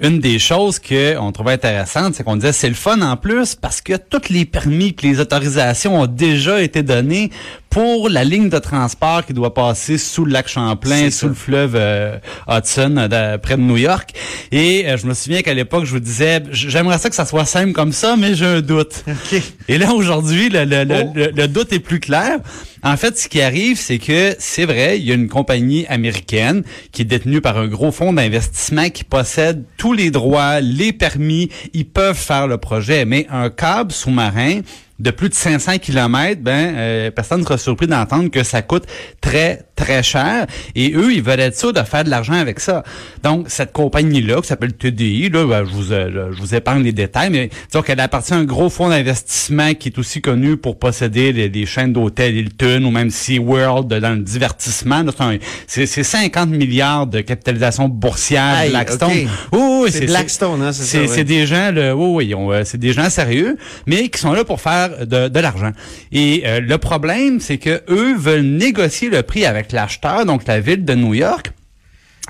une 0.00 0.18
des 0.18 0.38
choses 0.38 0.78
que 0.78 1.16
on 1.18 1.30
trouvait 1.30 1.52
intéressantes, 1.52 2.14
c'est 2.14 2.24
qu'on 2.24 2.36
disait 2.36 2.52
c'est 2.52 2.68
le 2.68 2.74
fun 2.74 3.00
en 3.00 3.16
plus 3.16 3.54
parce 3.54 3.80
que 3.80 3.94
tous 3.96 4.28
les 4.28 4.44
permis, 4.44 4.94
que 4.94 5.06
les 5.06 5.20
autorisations 5.20 6.00
ont 6.00 6.06
déjà 6.06 6.60
été 6.60 6.82
données 6.82 7.30
pour 7.70 8.08
la 8.08 8.24
ligne 8.24 8.48
de 8.48 8.58
transport 8.58 9.24
qui 9.24 9.32
doit 9.32 9.54
passer 9.54 9.96
sous 9.96 10.24
le 10.24 10.32
lac 10.32 10.48
Champlain, 10.48 11.08
sous 11.10 11.18
ça. 11.18 11.26
le 11.28 11.34
fleuve 11.34 11.76
euh, 11.76 12.18
Hudson, 12.48 12.96
euh, 12.98 13.06
de- 13.36 13.40
près 13.40 13.56
de 13.56 13.62
New 13.62 13.76
York. 13.76 14.10
Et 14.50 14.88
euh, 14.88 14.96
je 14.96 15.06
me 15.06 15.14
souviens 15.14 15.40
qu'à 15.42 15.54
l'époque, 15.54 15.84
je 15.84 15.92
vous 15.92 16.00
disais, 16.00 16.42
j'aimerais 16.50 16.98
ça 16.98 17.08
que 17.08 17.14
ça 17.14 17.24
soit 17.24 17.44
simple 17.44 17.72
comme 17.72 17.92
ça, 17.92 18.16
mais 18.18 18.34
j'ai 18.34 18.46
un 18.46 18.60
doute. 18.60 19.04
OK. 19.08 19.40
Et 19.68 19.78
là, 19.78 19.92
aujourd'hui, 19.94 20.48
le, 20.48 20.64
le, 20.64 20.84
le, 20.84 20.96
Oh. 21.06 21.12
le- 21.14 21.30
le 21.34 21.48
doute 21.48 21.72
est 21.72 21.78
plus 21.78 22.00
clair. 22.00 22.38
En 22.82 22.96
fait, 22.96 23.16
ce 23.18 23.28
qui 23.28 23.40
arrive, 23.40 23.78
c'est 23.78 23.98
que 23.98 24.34
c'est 24.38 24.64
vrai, 24.64 24.98
il 24.98 25.04
y 25.06 25.12
a 25.12 25.14
une 25.14 25.28
compagnie 25.28 25.86
américaine 25.88 26.62
qui 26.92 27.02
est 27.02 27.04
détenue 27.04 27.40
par 27.40 27.56
un 27.56 27.68
gros 27.68 27.92
fonds 27.92 28.12
d'investissement 28.12 28.88
qui 28.90 29.04
possède 29.04 29.64
tous 29.76 29.92
les 29.92 30.10
droits, 30.10 30.60
les 30.60 30.92
permis, 30.92 31.50
ils 31.72 31.86
peuvent 31.86 32.16
faire 32.16 32.48
le 32.48 32.56
projet, 32.58 33.04
mais 33.04 33.26
un 33.30 33.48
câble 33.50 33.92
sous-marin 33.92 34.60
de 35.00 35.10
plus 35.10 35.28
de 35.28 35.34
500 35.34 35.78
km, 35.78 36.40
ben 36.40 36.74
euh, 36.76 37.10
personne 37.10 37.40
ne 37.40 37.44
sera 37.44 37.58
surpris 37.58 37.86
d'entendre 37.86 38.30
que 38.30 38.42
ça 38.42 38.62
coûte 38.62 38.84
très 39.20 39.62
très 39.74 40.02
cher 40.02 40.46
et 40.74 40.92
eux 40.94 41.12
ils 41.14 41.22
veulent 41.22 41.40
être 41.40 41.58
sûrs 41.58 41.72
de 41.72 41.82
faire 41.82 42.04
de 42.04 42.10
l'argent 42.10 42.34
avec 42.34 42.60
ça. 42.60 42.82
Donc 43.22 43.46
cette 43.48 43.72
compagnie 43.72 44.20
là 44.20 44.40
qui 44.42 44.46
s'appelle 44.48 44.74
TDI 44.74 45.30
là, 45.30 45.46
ben, 45.46 45.64
je 45.64 45.70
vous 45.72 45.92
euh, 45.92 46.30
je 46.32 46.38
vous 46.40 46.54
épargne 46.54 46.82
les 46.82 46.92
détails 46.92 47.30
mais 47.30 47.48
disons 47.70 47.82
qu'elle 47.82 47.98
appartient 48.00 48.34
à 48.34 48.36
un 48.36 48.44
gros 48.44 48.68
fonds 48.68 48.90
d'investissement 48.90 49.72
qui 49.74 49.88
est 49.88 49.98
aussi 49.98 50.20
connu 50.20 50.56
pour 50.58 50.78
posséder 50.78 51.32
les, 51.32 51.48
les 51.48 51.66
chaînes 51.66 51.92
d'hôtels 51.94 52.36
Hilton 52.36 52.84
ou 52.84 52.90
même 52.90 53.10
SeaWorld 53.10 53.88
dans 53.88 54.14
le 54.14 54.20
divertissement. 54.22 55.02
C'est 55.16 55.22
un- 55.24 55.38
C'est 55.66 55.86
c'est 55.86 56.02
50 56.02 56.50
milliards 56.50 57.06
de 57.06 57.20
capitalisation 57.20 57.88
boursière 57.88 58.68
Blackstone. 58.68 59.10
Oui, 59.52 59.60
oui, 59.84 59.88
C'est 59.90 60.06
Blackstone, 60.06 60.60
hein, 60.62 60.72
c'est 60.72 60.84
ça, 60.84 61.06
c'est 61.06 61.18
ouais. 61.20 61.24
des 61.24 61.46
gens, 61.46 61.72
là, 61.72 61.96
oui, 61.96 62.34
euh, 62.34 62.62
c'est 62.64 62.78
des 62.78 62.92
gens 62.92 63.08
sérieux, 63.08 63.56
mais 63.86 64.08
qui 64.08 64.20
sont 64.20 64.32
là 64.32 64.44
pour 64.44 64.60
faire 64.60 64.89
de, 65.04 65.40
l'argent. 65.40 65.72
Et 66.12 66.42
euh, 66.46 66.60
le 66.60 66.78
problème, 66.78 67.40
c'est 67.40 67.58
que 67.58 67.82
eux 67.88 68.16
veulent 68.16 68.42
négocier 68.42 69.08
le 69.08 69.22
prix 69.22 69.44
avec 69.44 69.72
l'acheteur, 69.72 70.26
donc 70.26 70.46
la 70.46 70.60
ville 70.60 70.84
de 70.84 70.94
New 70.94 71.14
York. 71.14 71.52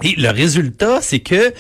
Et 0.02 0.14
le 0.18 0.30
résultat, 0.30 0.98
c'est 1.00 1.20
que 1.20 1.52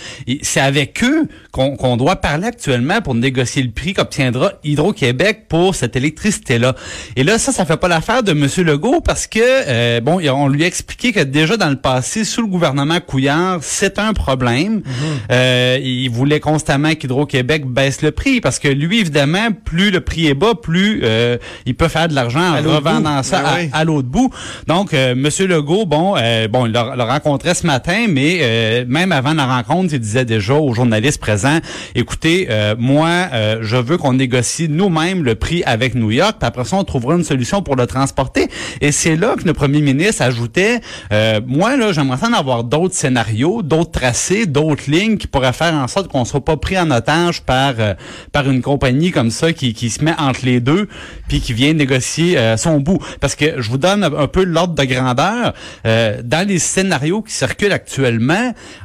c'est 0.42 0.60
avec 0.60 1.02
eux 1.04 1.26
qu'on 1.52 1.96
doit 1.96 2.16
parler 2.16 2.46
actuellement 2.46 3.00
pour 3.00 3.14
négocier 3.14 3.62
le 3.62 3.70
prix 3.70 3.92
qu'obtiendra 3.92 4.52
Hydro-Québec 4.64 5.46
pour 5.48 5.74
cette 5.74 5.96
électricité-là. 5.96 6.74
Et 7.16 7.24
là, 7.24 7.38
ça, 7.38 7.52
ça 7.52 7.64
fait 7.64 7.76
pas 7.76 7.88
l'affaire 7.88 8.22
de 8.22 8.32
M. 8.32 8.46
Legault 8.66 9.00
parce 9.00 9.26
que, 9.26 9.40
euh, 9.42 10.00
bon, 10.00 10.20
on 10.32 10.48
lui 10.48 10.64
a 10.64 10.66
expliqué 10.66 11.12
que 11.12 11.20
déjà 11.20 11.56
dans 11.56 11.70
le 11.70 11.76
passé, 11.76 12.24
sous 12.24 12.42
le 12.42 12.46
gouvernement 12.46 12.98
Couillard, 13.00 13.58
c'est 13.62 13.98
un 13.98 14.12
problème. 14.12 14.82
Euh, 15.30 15.78
il 15.82 16.08
voulait 16.10 16.40
constamment 16.40 16.94
qu'Hydro-Québec 16.94 17.66
baisse 17.66 18.02
le 18.02 18.10
prix 18.10 18.40
parce 18.40 18.58
que 18.58 18.68
lui, 18.68 19.00
évidemment, 19.00 19.48
plus 19.64 19.90
le 19.90 20.00
prix 20.00 20.26
est 20.28 20.34
bas, 20.34 20.54
plus 20.60 21.00
euh, 21.04 21.36
il 21.66 21.74
peut 21.74 21.88
faire 21.88 22.08
de 22.08 22.14
l'argent 22.14 22.40
en 22.40 22.56
revendant 22.62 23.16
bout. 23.18 23.22
ça 23.24 23.40
Ben 23.42 23.48
à- 23.48 23.54
oui. 23.60 23.70
à 23.72 23.84
l'autre 23.84 24.08
bout. 24.08 24.30
Donc, 24.66 24.94
euh, 24.94 25.14
Monsieur 25.14 25.46
Legault, 25.46 25.86
bon, 25.86 26.14
euh, 26.16 26.48
bon, 26.48 26.66
il 26.66 26.72
l'a 26.72 27.04
rencontré 27.04 27.54
ce 27.54 27.66
matin, 27.66 28.06
mais 28.08 28.29
euh, 28.40 28.84
même 28.86 29.12
avant 29.12 29.34
la 29.34 29.46
rencontre, 29.46 29.94
il 29.94 30.00
disait 30.00 30.24
déjà 30.24 30.54
aux 30.54 30.74
journalistes 30.74 31.20
présents, 31.20 31.58
écoutez, 31.94 32.48
euh, 32.50 32.74
moi, 32.78 33.08
euh, 33.32 33.58
je 33.62 33.76
veux 33.76 33.98
qu'on 33.98 34.14
négocie 34.14 34.68
nous-mêmes 34.68 35.24
le 35.24 35.34
prix 35.34 35.62
avec 35.64 35.94
New 35.94 36.10
York, 36.10 36.36
puis 36.38 36.46
après 36.46 36.64
ça, 36.64 36.76
on 36.76 36.84
trouvera 36.84 37.14
une 37.14 37.24
solution 37.24 37.62
pour 37.62 37.76
le 37.76 37.86
transporter. 37.86 38.48
Et 38.80 38.92
c'est 38.92 39.16
là 39.16 39.34
que 39.36 39.44
le 39.44 39.52
premier 39.52 39.80
ministre 39.80 40.22
ajoutait, 40.22 40.80
euh, 41.12 41.40
moi, 41.46 41.76
là, 41.76 41.92
j'aimerais 41.92 42.26
en 42.26 42.32
avoir 42.32 42.64
d'autres 42.64 42.94
scénarios, 42.94 43.62
d'autres 43.62 43.90
tracés, 43.92 44.46
d'autres 44.46 44.90
lignes 44.90 45.16
qui 45.16 45.26
pourraient 45.26 45.52
faire 45.52 45.74
en 45.74 45.88
sorte 45.88 46.08
qu'on 46.08 46.24
soit 46.24 46.44
pas 46.44 46.56
pris 46.56 46.78
en 46.78 46.90
otage 46.90 47.42
par 47.42 47.74
euh, 47.78 47.94
par 48.32 48.48
une 48.48 48.62
compagnie 48.62 49.10
comme 49.10 49.30
ça 49.30 49.52
qui, 49.52 49.74
qui 49.74 49.90
se 49.90 50.04
met 50.04 50.14
entre 50.18 50.44
les 50.44 50.60
deux, 50.60 50.88
puis 51.28 51.40
qui 51.40 51.52
vient 51.52 51.72
négocier 51.72 52.38
euh, 52.38 52.56
son 52.56 52.80
bout. 52.80 52.98
Parce 53.20 53.34
que 53.34 53.60
je 53.60 53.70
vous 53.70 53.78
donne 53.78 54.04
un 54.04 54.26
peu 54.26 54.44
l'ordre 54.44 54.74
de 54.74 54.84
grandeur. 54.84 55.54
Dans 55.84 56.46
les 56.46 56.58
scénarios 56.58 57.22
qui 57.22 57.32
circulent 57.32 57.72
actuellement, 57.72 58.19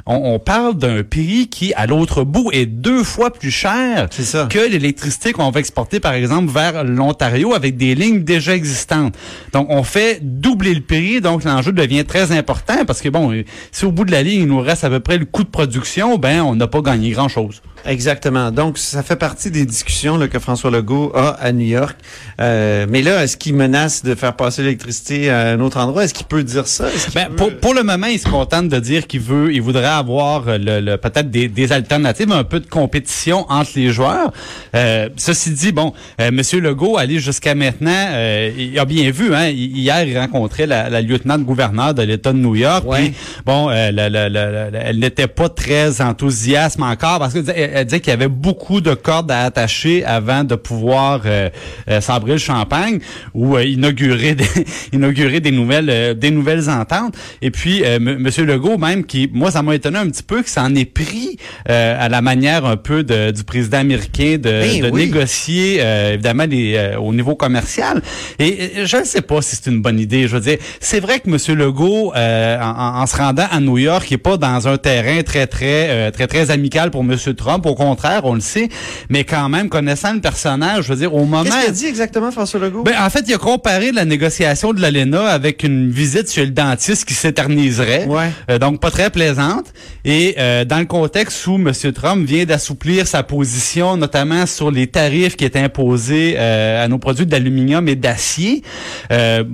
on, 0.06 0.34
on 0.34 0.38
parle 0.38 0.76
d'un 0.76 1.02
prix 1.02 1.48
qui, 1.48 1.72
à 1.74 1.86
l'autre 1.86 2.24
bout, 2.24 2.50
est 2.52 2.66
deux 2.66 3.04
fois 3.04 3.32
plus 3.32 3.50
cher 3.50 4.08
ça. 4.10 4.46
que 4.50 4.58
l'électricité 4.58 5.32
qu'on 5.32 5.50
va 5.50 5.60
exporter, 5.60 6.00
par 6.00 6.12
exemple, 6.14 6.52
vers 6.52 6.84
l'Ontario 6.84 7.54
avec 7.54 7.76
des 7.76 7.94
lignes 7.94 8.24
déjà 8.24 8.54
existantes. 8.54 9.14
Donc, 9.52 9.66
on 9.70 9.82
fait 9.82 10.18
doubler 10.22 10.74
le 10.74 10.80
prix, 10.80 11.20
donc 11.20 11.44
l'enjeu 11.44 11.72
devient 11.72 12.04
très 12.04 12.32
important 12.32 12.84
parce 12.86 13.00
que, 13.00 13.08
bon, 13.08 13.32
si 13.72 13.84
au 13.84 13.92
bout 13.92 14.04
de 14.04 14.12
la 14.12 14.22
ligne, 14.22 14.42
il 14.42 14.46
nous 14.48 14.60
reste 14.60 14.84
à 14.84 14.90
peu 14.90 15.00
près 15.00 15.18
le 15.18 15.24
coût 15.24 15.44
de 15.44 15.48
production, 15.48 16.18
ben, 16.18 16.40
on 16.42 16.54
n'a 16.54 16.66
pas 16.66 16.80
gagné 16.80 17.10
grand-chose. 17.10 17.62
Exactement. 17.84 18.50
Donc, 18.50 18.78
ça 18.78 19.02
fait 19.04 19.16
partie 19.16 19.50
des 19.50 19.64
discussions 19.64 20.16
là, 20.18 20.26
que 20.26 20.38
François 20.40 20.70
Legault 20.72 21.12
a 21.14 21.28
à 21.40 21.52
New 21.52 21.66
York. 21.66 21.96
Euh, 22.40 22.86
mais 22.88 23.02
là, 23.02 23.22
est-ce 23.22 23.36
qu'il 23.36 23.54
menace 23.54 24.02
de 24.02 24.14
faire 24.16 24.34
passer 24.34 24.62
l'électricité 24.62 25.30
à 25.30 25.50
un 25.50 25.60
autre 25.60 25.78
endroit? 25.78 26.04
Est-ce 26.04 26.14
qu'il 26.14 26.26
peut 26.26 26.42
dire 26.42 26.66
ça? 26.66 26.86
Ben, 27.14 27.28
peut- 27.28 27.36
pour, 27.36 27.56
pour 27.58 27.74
le 27.74 27.84
moment, 27.84 28.08
il 28.08 28.18
se 28.18 28.28
contente 28.28 28.68
de 28.68 28.78
dire 28.80 29.06
qu'il 29.06 29.15
veut, 29.20 29.52
il 29.52 29.60
voudrait 29.62 29.84
avoir 29.86 30.48
euh, 30.48 30.58
le, 30.58 30.80
le- 30.80 30.96
peut-être 30.96 31.30
des, 31.30 31.48
des 31.48 31.72
alternatives, 31.72 32.30
un 32.32 32.44
peu 32.44 32.60
de 32.60 32.66
compétition 32.66 33.46
entre 33.50 33.70
les 33.76 33.90
joueurs. 33.90 34.32
Euh, 34.74 35.08
ceci 35.16 35.50
dit, 35.50 35.72
bon, 35.72 35.92
euh, 36.20 36.30
Monsieur 36.30 36.60
Legault, 36.60 36.96
aller 36.98 37.18
jusqu'à 37.18 37.54
maintenant, 37.54 37.90
euh, 38.10 38.50
il 38.56 38.78
a 38.78 38.84
bien 38.84 39.10
vu, 39.10 39.34
hein, 39.34 39.48
hi- 39.48 39.72
hier, 39.74 40.04
il 40.06 40.18
rencontrait 40.18 40.66
la, 40.66 40.88
la 40.90 41.00
lieutenant-gouverneur 41.00 41.94
de 41.94 42.02
l'État 42.02 42.32
de 42.32 42.38
New 42.38 42.54
York. 42.56 42.84
Ouais. 42.86 42.98
puis, 43.10 43.14
bon, 43.44 43.68
euh, 43.70 43.90
la- 43.90 44.08
la- 44.08 44.28
elle 44.84 44.98
n'était 44.98 45.26
pas 45.26 45.48
très 45.48 46.00
enthousiaste 46.00 46.80
encore 46.80 47.18
parce 47.18 47.32
qu'elle 47.32 47.42
disait, 47.42 47.58
elle- 47.58 47.70
elle 47.74 47.84
disait 47.86 48.00
qu'il 48.00 48.10
y 48.10 48.14
avait 48.14 48.28
beaucoup 48.28 48.80
de 48.80 48.94
cordes 48.94 49.30
à 49.30 49.42
attacher 49.44 50.04
avant 50.04 50.44
de 50.44 50.54
pouvoir 50.54 51.22
euh, 51.26 51.48
sabrer 52.00 52.32
le 52.32 52.38
champagne 52.38 52.98
ou 53.34 53.58
inaugurer 53.58 54.34
des, 54.34 54.46
inaugurer 54.92 55.40
des 55.40 55.50
nouvelles 55.50 55.90
euh, 55.90 56.14
des 56.14 56.30
nouvelles 56.30 56.68
ententes. 56.68 57.14
Et 57.42 57.50
puis 57.50 57.82
euh, 57.84 57.96
M- 57.96 58.16
Monsieur 58.18 58.44
Legault 58.44 58.78
même 58.78 59.04
qui 59.06 59.30
moi 59.32 59.50
ça 59.50 59.62
m'a 59.62 59.74
étonné 59.74 59.98
un 59.98 60.08
petit 60.08 60.22
peu 60.22 60.42
que 60.42 60.50
ça 60.50 60.62
en 60.62 60.74
ait 60.74 60.84
pris 60.84 61.38
euh, 61.70 61.96
à 61.98 62.08
la 62.08 62.20
manière 62.22 62.64
un 62.64 62.76
peu 62.76 63.02
de- 63.04 63.30
du 63.30 63.44
président 63.44 63.78
américain 63.78 64.36
de, 64.38 64.38
Ben 64.38 64.80
de 64.82 64.90
oui. 64.90 65.06
négocier 65.06 65.78
euh, 65.80 66.14
évidemment 66.14 66.44
les, 66.48 66.74
euh, 66.76 66.98
au 66.98 67.12
niveau 67.12 67.34
commercial. 67.34 68.02
Et 68.38 68.84
je 68.84 68.96
ne 68.96 69.04
sais 69.04 69.22
pas 69.22 69.40
si 69.42 69.56
c'est 69.56 69.70
une 69.70 69.80
bonne 69.82 69.98
idée. 70.00 70.28
Je 70.28 70.34
veux 70.36 70.40
dire, 70.40 70.58
c'est 70.80 71.00
vrai 71.00 71.20
que 71.20 71.30
Monsieur 71.30 71.54
Legault, 71.54 72.12
euh, 72.14 72.60
en, 72.60 73.00
en- 73.02 73.06
se 73.06 73.16
rendant 73.16 73.46
à 73.50 73.60
New 73.60 73.78
York, 73.78 74.06
il 74.10 74.14
est 74.14 74.18
pas 74.18 74.36
dans 74.36 74.66
un 74.68 74.78
terrain 74.78 75.22
très 75.22 75.46
très 75.46 75.88
euh, 75.90 76.10
très 76.10 76.26
très 76.26 76.50
amical 76.50 76.90
pour 76.90 77.04
Monsieur 77.04 77.34
Trump. 77.34 77.64
Au 77.66 77.74
contraire, 77.74 78.22
on 78.24 78.34
le 78.34 78.40
sait. 78.40 78.68
Mais 79.10 79.24
quand 79.24 79.48
même, 79.48 79.68
connaissant 79.68 80.12
le 80.12 80.20
personnage, 80.20 80.84
je 80.86 80.92
veux 80.92 80.98
dire, 80.98 81.14
au 81.14 81.20
moment 81.24 81.44
Qu'est-ce 81.44 81.56
qu'il 81.60 81.68
a 81.68 81.72
dit 81.72 81.86
exactement, 81.86 82.30
François 82.32 82.58
Legault? 82.60 82.82
ben, 82.82 82.94
en 83.00 83.10
fait, 83.10 83.24
il 83.28 83.34
a 83.34 83.38
comparé 83.38 83.92
la 83.92 84.04
négociation 84.04 84.72
de 84.72 84.80
l'ALENA 84.80 85.24
avec 85.26 85.62
une 85.62 85.90
visite 85.90 86.32
chez 86.32 86.44
le 86.44 86.50
dentiste 86.50 87.04
qui 87.04 87.14
s'éterniserait. 87.14 88.06
Ouais. 88.06 88.30
Euh, 88.50 88.58
donc, 88.58 88.80
pas 88.80 88.90
très 88.96 89.10
plaisante. 89.10 89.66
Et 90.06 90.34
euh, 90.38 90.64
dans 90.64 90.78
le 90.78 90.86
contexte 90.86 91.46
où 91.46 91.56
M. 91.56 91.70
Trump 91.92 92.26
vient 92.26 92.44
d'assouplir 92.46 93.06
sa 93.06 93.22
position, 93.22 93.96
notamment 93.98 94.46
sur 94.46 94.70
les 94.70 94.86
tarifs 94.86 95.36
qui 95.36 95.44
étaient 95.44 95.58
imposés 95.60 96.34
euh, 96.38 96.82
à 96.84 96.88
nos 96.88 96.98
produits 96.98 97.26
d'aluminium 97.26 97.86
et 97.88 97.96
d'acier, 97.96 98.62
euh, 99.12 99.44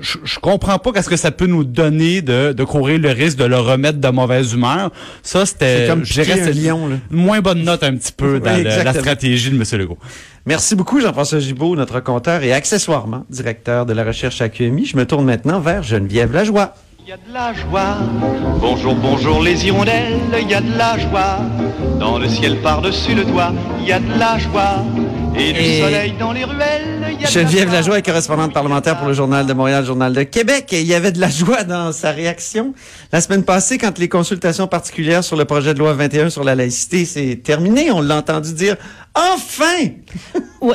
je, 0.00 0.18
je 0.24 0.38
comprends 0.40 0.78
pas 0.78 0.92
qu'est-ce 0.92 1.08
que 1.08 1.16
ça 1.16 1.30
peut 1.30 1.46
nous 1.46 1.64
donner 1.64 2.20
de, 2.22 2.52
de 2.52 2.64
courir 2.64 2.98
le 2.98 3.10
risque 3.10 3.38
de 3.38 3.44
le 3.44 3.56
remettre 3.56 3.98
de 3.98 4.08
mauvaise 4.08 4.52
humeur. 4.52 4.90
Ça, 5.22 5.46
c'était, 5.46 5.86
C'est 6.04 6.26
comme 6.26 6.42
un 6.48 6.50
lion, 6.50 6.88
là. 6.88 6.96
une 7.10 7.16
moins 7.16 7.40
bonne 7.40 7.62
note 7.62 7.82
un 7.84 7.94
petit 7.96 8.12
peu 8.12 8.34
Oui, 8.34 8.40
dans 8.40 8.56
le- 8.58 8.84
la 8.84 8.92
stratégie 8.92 9.50
de 9.50 9.56
M. 9.56 9.64
Legault. 9.80 9.98
Merci 10.44 10.74
beaucoup, 10.74 11.00
Jean-François 11.00 11.38
Gibault, 11.38 11.76
notre 11.76 12.00
compteur 12.00 12.42
et 12.42 12.52
accessoirement 12.52 13.24
directeur 13.30 13.86
de 13.86 13.92
la 13.94 14.02
recherche 14.04 14.40
à 14.42 14.48
QMI. 14.48 14.84
Je 14.86 14.96
me 14.96 15.06
tourne 15.06 15.24
maintenant 15.24 15.60
vers 15.60 15.82
Geneviève 15.84 16.32
Lajoie. 16.32 16.74
Il 17.04 17.08
y 17.08 17.12
a 17.12 17.16
de 17.16 17.32
la 17.32 17.52
joie. 17.52 17.96
Bonjour, 18.60 18.94
bonjour 18.94 19.42
les 19.42 19.66
hirondelles, 19.66 20.20
il 20.40 20.48
y 20.48 20.54
a 20.54 20.60
de 20.60 20.78
la 20.78 20.96
joie. 20.98 21.38
Dans 21.98 22.18
le 22.18 22.28
ciel 22.28 22.60
par-dessus 22.62 23.14
le 23.14 23.24
toit, 23.24 23.52
il 23.80 23.86
y 23.88 23.92
a 23.92 23.98
de 23.98 24.18
la 24.18 24.38
joie. 24.38 24.84
Et 25.36 25.52
du 25.52 25.58
Et- 25.60 25.80
soleil 25.80 26.14
dans 26.18 26.32
les 26.32 26.44
ruelles, 26.44 27.06
il 27.12 27.20
y 27.20 27.24
a 27.24 27.26
de 27.26 27.32
Geneviève 27.32 27.68
la 27.68 27.74
Lajoie 27.76 27.98
est 27.98 28.02
correspondante 28.06 28.52
parlementaire 28.52 28.98
pour 28.98 29.08
le 29.08 29.14
Journal 29.14 29.46
de 29.46 29.52
Montréal, 29.54 29.84
Journal 29.84 30.12
de 30.12 30.22
Québec. 30.24 30.72
Et 30.72 30.82
il 30.82 30.86
y 30.86 30.94
avait 30.94 31.10
de 31.10 31.20
la 31.20 31.30
joie 31.30 31.64
dans 31.64 31.90
sa 31.92 32.12
réaction 32.12 32.74
la 33.12 33.20
semaine 33.20 33.42
passée 33.42 33.78
quand 33.78 33.98
les 33.98 34.08
consultations 34.08 34.66
particulières 34.68 35.24
sur 35.24 35.36
le 35.36 35.44
projet 35.46 35.74
de 35.74 35.78
loi 35.78 35.94
21 35.94 36.28
sur 36.30 36.44
la 36.44 36.54
laïcité 36.54 37.04
s'est 37.06 37.40
terminé. 37.42 37.90
On 37.90 38.00
l'a 38.02 38.18
entendu 38.18 38.52
dire 38.52 38.76
enfin. 39.14 39.88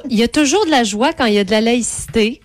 Il 0.10 0.18
y 0.18 0.24
a 0.24 0.28
toujours 0.28 0.66
de 0.66 0.72
la 0.72 0.84
joie 0.84 1.14
quand 1.14 1.26
il 1.26 1.34
y 1.34 1.40
a 1.40 1.44
de 1.44 1.52
la 1.52 1.62
laïcité, 1.62 2.42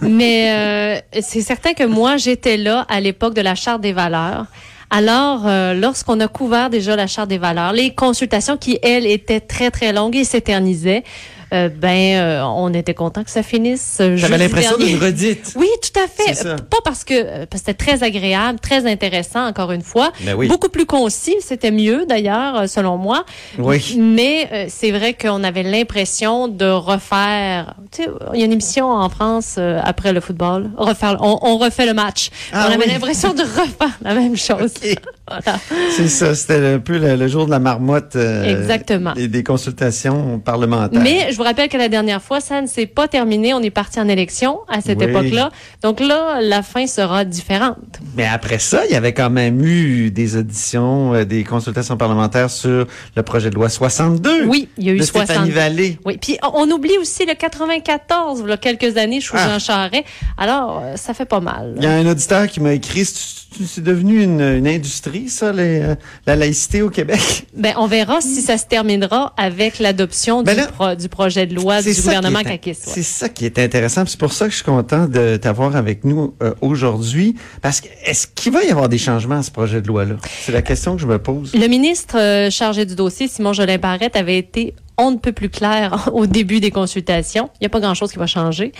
mais 0.00 0.50
euh, 0.50 1.20
c'est 1.20 1.42
certain 1.42 1.74
que 1.74 1.84
moi, 1.84 2.16
j'étais 2.16 2.56
là 2.56 2.86
à 2.88 3.00
l'époque 3.00 3.34
de 3.34 3.42
la 3.42 3.54
Charte 3.54 3.80
des 3.80 3.92
valeurs. 3.92 4.46
Alors, 4.90 5.46
euh, 5.46 5.74
lorsqu'on 5.74 6.18
a 6.20 6.28
couvert 6.28 6.70
déjà 6.70 6.96
la 6.96 7.06
Charte 7.06 7.28
des 7.28 7.36
valeurs, 7.36 7.72
les 7.72 7.94
consultations 7.94 8.56
qui, 8.56 8.78
elles, 8.82 9.06
étaient 9.06 9.40
très, 9.40 9.70
très 9.70 9.92
longues 9.92 10.16
et 10.16 10.24
s'éternisaient, 10.24 11.04
euh, 11.52 11.68
ben, 11.68 12.14
euh, 12.16 12.42
on 12.44 12.72
était 12.74 12.94
content 12.94 13.24
que 13.24 13.30
ça 13.30 13.42
finisse. 13.42 13.96
J'avais 13.98 14.16
jeudi 14.18 14.38
l'impression 14.38 14.76
d'une 14.76 14.98
redite. 14.98 15.54
Oui, 15.56 15.68
tout 15.82 16.00
à 16.00 16.06
fait. 16.06 16.34
Ça. 16.34 16.56
Pas 16.56 16.78
parce 16.84 17.04
que 17.04 17.14
euh, 17.14 17.46
parce 17.46 17.62
que 17.62 17.66
c'était 17.70 17.74
très 17.74 18.02
agréable, 18.02 18.58
très 18.60 18.86
intéressant, 18.90 19.46
encore 19.46 19.72
une 19.72 19.82
fois. 19.82 20.12
Ben 20.22 20.34
oui. 20.34 20.48
Beaucoup 20.48 20.68
plus 20.68 20.86
concis, 20.86 21.36
c'était 21.40 21.70
mieux 21.70 22.06
d'ailleurs, 22.06 22.56
euh, 22.60 22.66
selon 22.66 22.96
moi. 22.96 23.24
Oui. 23.58 23.96
Mais 23.98 24.48
euh, 24.52 24.66
c'est 24.68 24.90
vrai 24.90 25.14
qu'on 25.14 25.42
avait 25.44 25.62
l'impression 25.62 26.48
de 26.48 26.66
refaire. 26.66 27.74
Tu 27.92 28.02
sais, 28.02 28.08
il 28.34 28.40
y 28.40 28.42
a 28.42 28.46
une 28.46 28.52
émission 28.52 28.90
en 28.90 29.08
France 29.08 29.56
euh, 29.58 29.80
après 29.82 30.12
le 30.12 30.20
football. 30.20 30.70
Refaire, 30.76 31.16
on, 31.20 31.38
on 31.42 31.58
refait 31.58 31.86
le 31.86 31.94
match. 31.94 32.30
Ah 32.52 32.66
on 32.68 32.72
avait 32.72 32.86
l'impression 32.86 33.32
de 33.32 33.42
refaire 33.42 33.98
la 34.02 34.14
même 34.14 34.36
chose. 34.48 34.72
Voilà. 35.28 35.58
C'est 35.96 36.08
ça, 36.08 36.34
c'était 36.34 36.74
un 36.74 36.78
peu 36.78 36.98
le, 36.98 37.16
le 37.16 37.28
jour 37.28 37.46
de 37.46 37.50
la 37.50 37.58
marmotte. 37.58 38.16
euh, 38.16 38.44
Exactement. 38.60 39.14
Et 39.14 39.28
des 39.28 39.42
consultations 39.44 40.38
parlementaires. 40.38 41.00
Mais 41.02 41.28
je 41.30 41.36
vous 41.36 41.42
rappelle 41.42 41.68
que 41.68 41.76
la 41.76 41.88
dernière 41.88 42.22
fois, 42.22 42.40
ça 42.40 42.60
ne 42.60 42.66
s'est 42.66 42.86
pas 42.86 43.08
terminé. 43.08 43.54
On 43.54 43.60
est 43.62 43.70
parti 43.70 44.00
en 44.00 44.08
élection 44.08 44.60
à 44.68 44.80
cette 44.80 44.98
Oui. 44.98 45.06
époque-là. 45.06 45.50
Donc 45.82 46.00
là, 46.00 46.40
la 46.40 46.62
fin 46.62 46.86
sera 46.86 47.24
différente. 47.24 47.78
Mais 48.16 48.26
après 48.26 48.58
ça, 48.58 48.84
il 48.86 48.92
y 48.92 48.96
avait 48.96 49.12
quand 49.14 49.30
même 49.30 49.64
eu 49.64 50.10
des 50.10 50.36
auditions, 50.36 51.14
euh, 51.14 51.24
des 51.24 51.44
consultations 51.44 51.96
parlementaires 51.96 52.50
sur 52.50 52.86
le 53.16 53.22
projet 53.22 53.50
de 53.50 53.54
loi 53.54 53.68
62. 53.68 54.46
Oui, 54.46 54.68
il 54.78 54.84
y 54.84 54.90
a 54.90 54.92
eu 54.92 54.98
de 54.98 55.02
60. 55.04 55.26
Stéphanie 55.26 55.50
Vallée. 55.50 55.98
Oui, 56.04 56.18
puis 56.20 56.38
on 56.42 56.58
on 56.68 56.70
oublie 56.72 56.98
aussi 57.00 57.24
le 57.24 57.34
94, 57.34 58.40
il 58.44 58.50
y 58.50 58.52
a 58.52 58.56
quelques 58.56 58.96
années, 58.96 59.20
sous 59.20 59.34
Ah. 59.38 59.48
Jean 59.48 59.58
Charest. 59.58 60.04
Alors, 60.36 60.82
euh, 60.84 60.96
ça 60.96 61.14
fait 61.14 61.24
pas 61.24 61.40
mal. 61.40 61.74
Il 61.76 61.84
y 61.84 61.86
a 61.86 61.92
un 61.92 62.06
auditeur 62.06 62.46
qui 62.48 62.60
m'a 62.60 62.72
écrit, 62.72 63.04
c'est 63.04 63.38
c'est 63.66 63.82
devenu 63.82 64.22
une, 64.22 64.40
une 64.42 64.68
industrie, 64.68 65.17
ça, 65.26 65.52
les, 65.52 65.82
la 66.26 66.36
laïcité 66.36 66.82
au 66.82 66.90
Québec? 66.90 67.18
Ben, 67.58 67.74
on 67.76 67.88
verra 67.88 68.20
si 68.20 68.40
ça 68.40 68.56
se 68.56 68.66
terminera 68.66 69.34
avec 69.36 69.80
l'adoption 69.80 70.44
Ben 70.44 70.54
du, 70.54 70.60
là, 70.60 70.66
pro- 70.68 70.94
du 70.94 71.08
projet 71.08 71.44
de 71.44 71.56
loi 71.56 71.82
du 71.82 71.92
gouvernement 71.92 72.38
ouais. 72.38 72.60
C'est 72.72 73.02
ça 73.02 73.28
qui 73.28 73.46
est 73.46 73.58
intéressant. 73.58 74.04
C'est 74.06 74.20
pour 74.20 74.32
ça 74.32 74.44
que 74.44 74.52
je 74.52 74.56
suis 74.56 74.64
content 74.64 75.06
de 75.06 75.36
t'avoir 75.36 75.74
avec 75.74 76.04
nous 76.04 76.34
euh, 76.40 76.54
aujourd'hui. 76.60 77.34
Parce 77.60 77.80
que 77.80 77.88
est-ce 78.04 78.28
qu'il 78.28 78.52
va 78.52 78.62
y 78.62 78.70
avoir 78.70 78.88
des 78.88 78.98
changements 78.98 79.38
à 79.38 79.42
ce 79.42 79.50
projet 79.50 79.80
de 79.80 79.88
loi-là? 79.88 80.14
C'est 80.44 80.52
la 80.52 80.62
question 80.62 80.94
que 80.94 81.02
je 81.02 81.06
me 81.08 81.18
pose. 81.18 81.52
Le 81.54 81.66
ministre 81.66 82.16
euh, 82.16 82.48
chargé 82.50 82.84
du 82.86 82.94
dossier, 82.94 83.26
Simon 83.26 83.52
Jolin 83.52 83.78
Barrette, 83.78 84.14
avait 84.14 84.38
été 84.38 84.74
on 85.00 85.12
ne 85.12 85.16
peut 85.16 85.32
plus 85.32 85.48
clair 85.48 86.10
au 86.12 86.26
début 86.26 86.60
des 86.60 86.70
consultations. 86.70 87.50
Il 87.54 87.62
n'y 87.62 87.66
a 87.66 87.70
pas 87.70 87.80
grand-chose 87.80 88.12
qui 88.12 88.18
va 88.18 88.26
changer. 88.26 88.72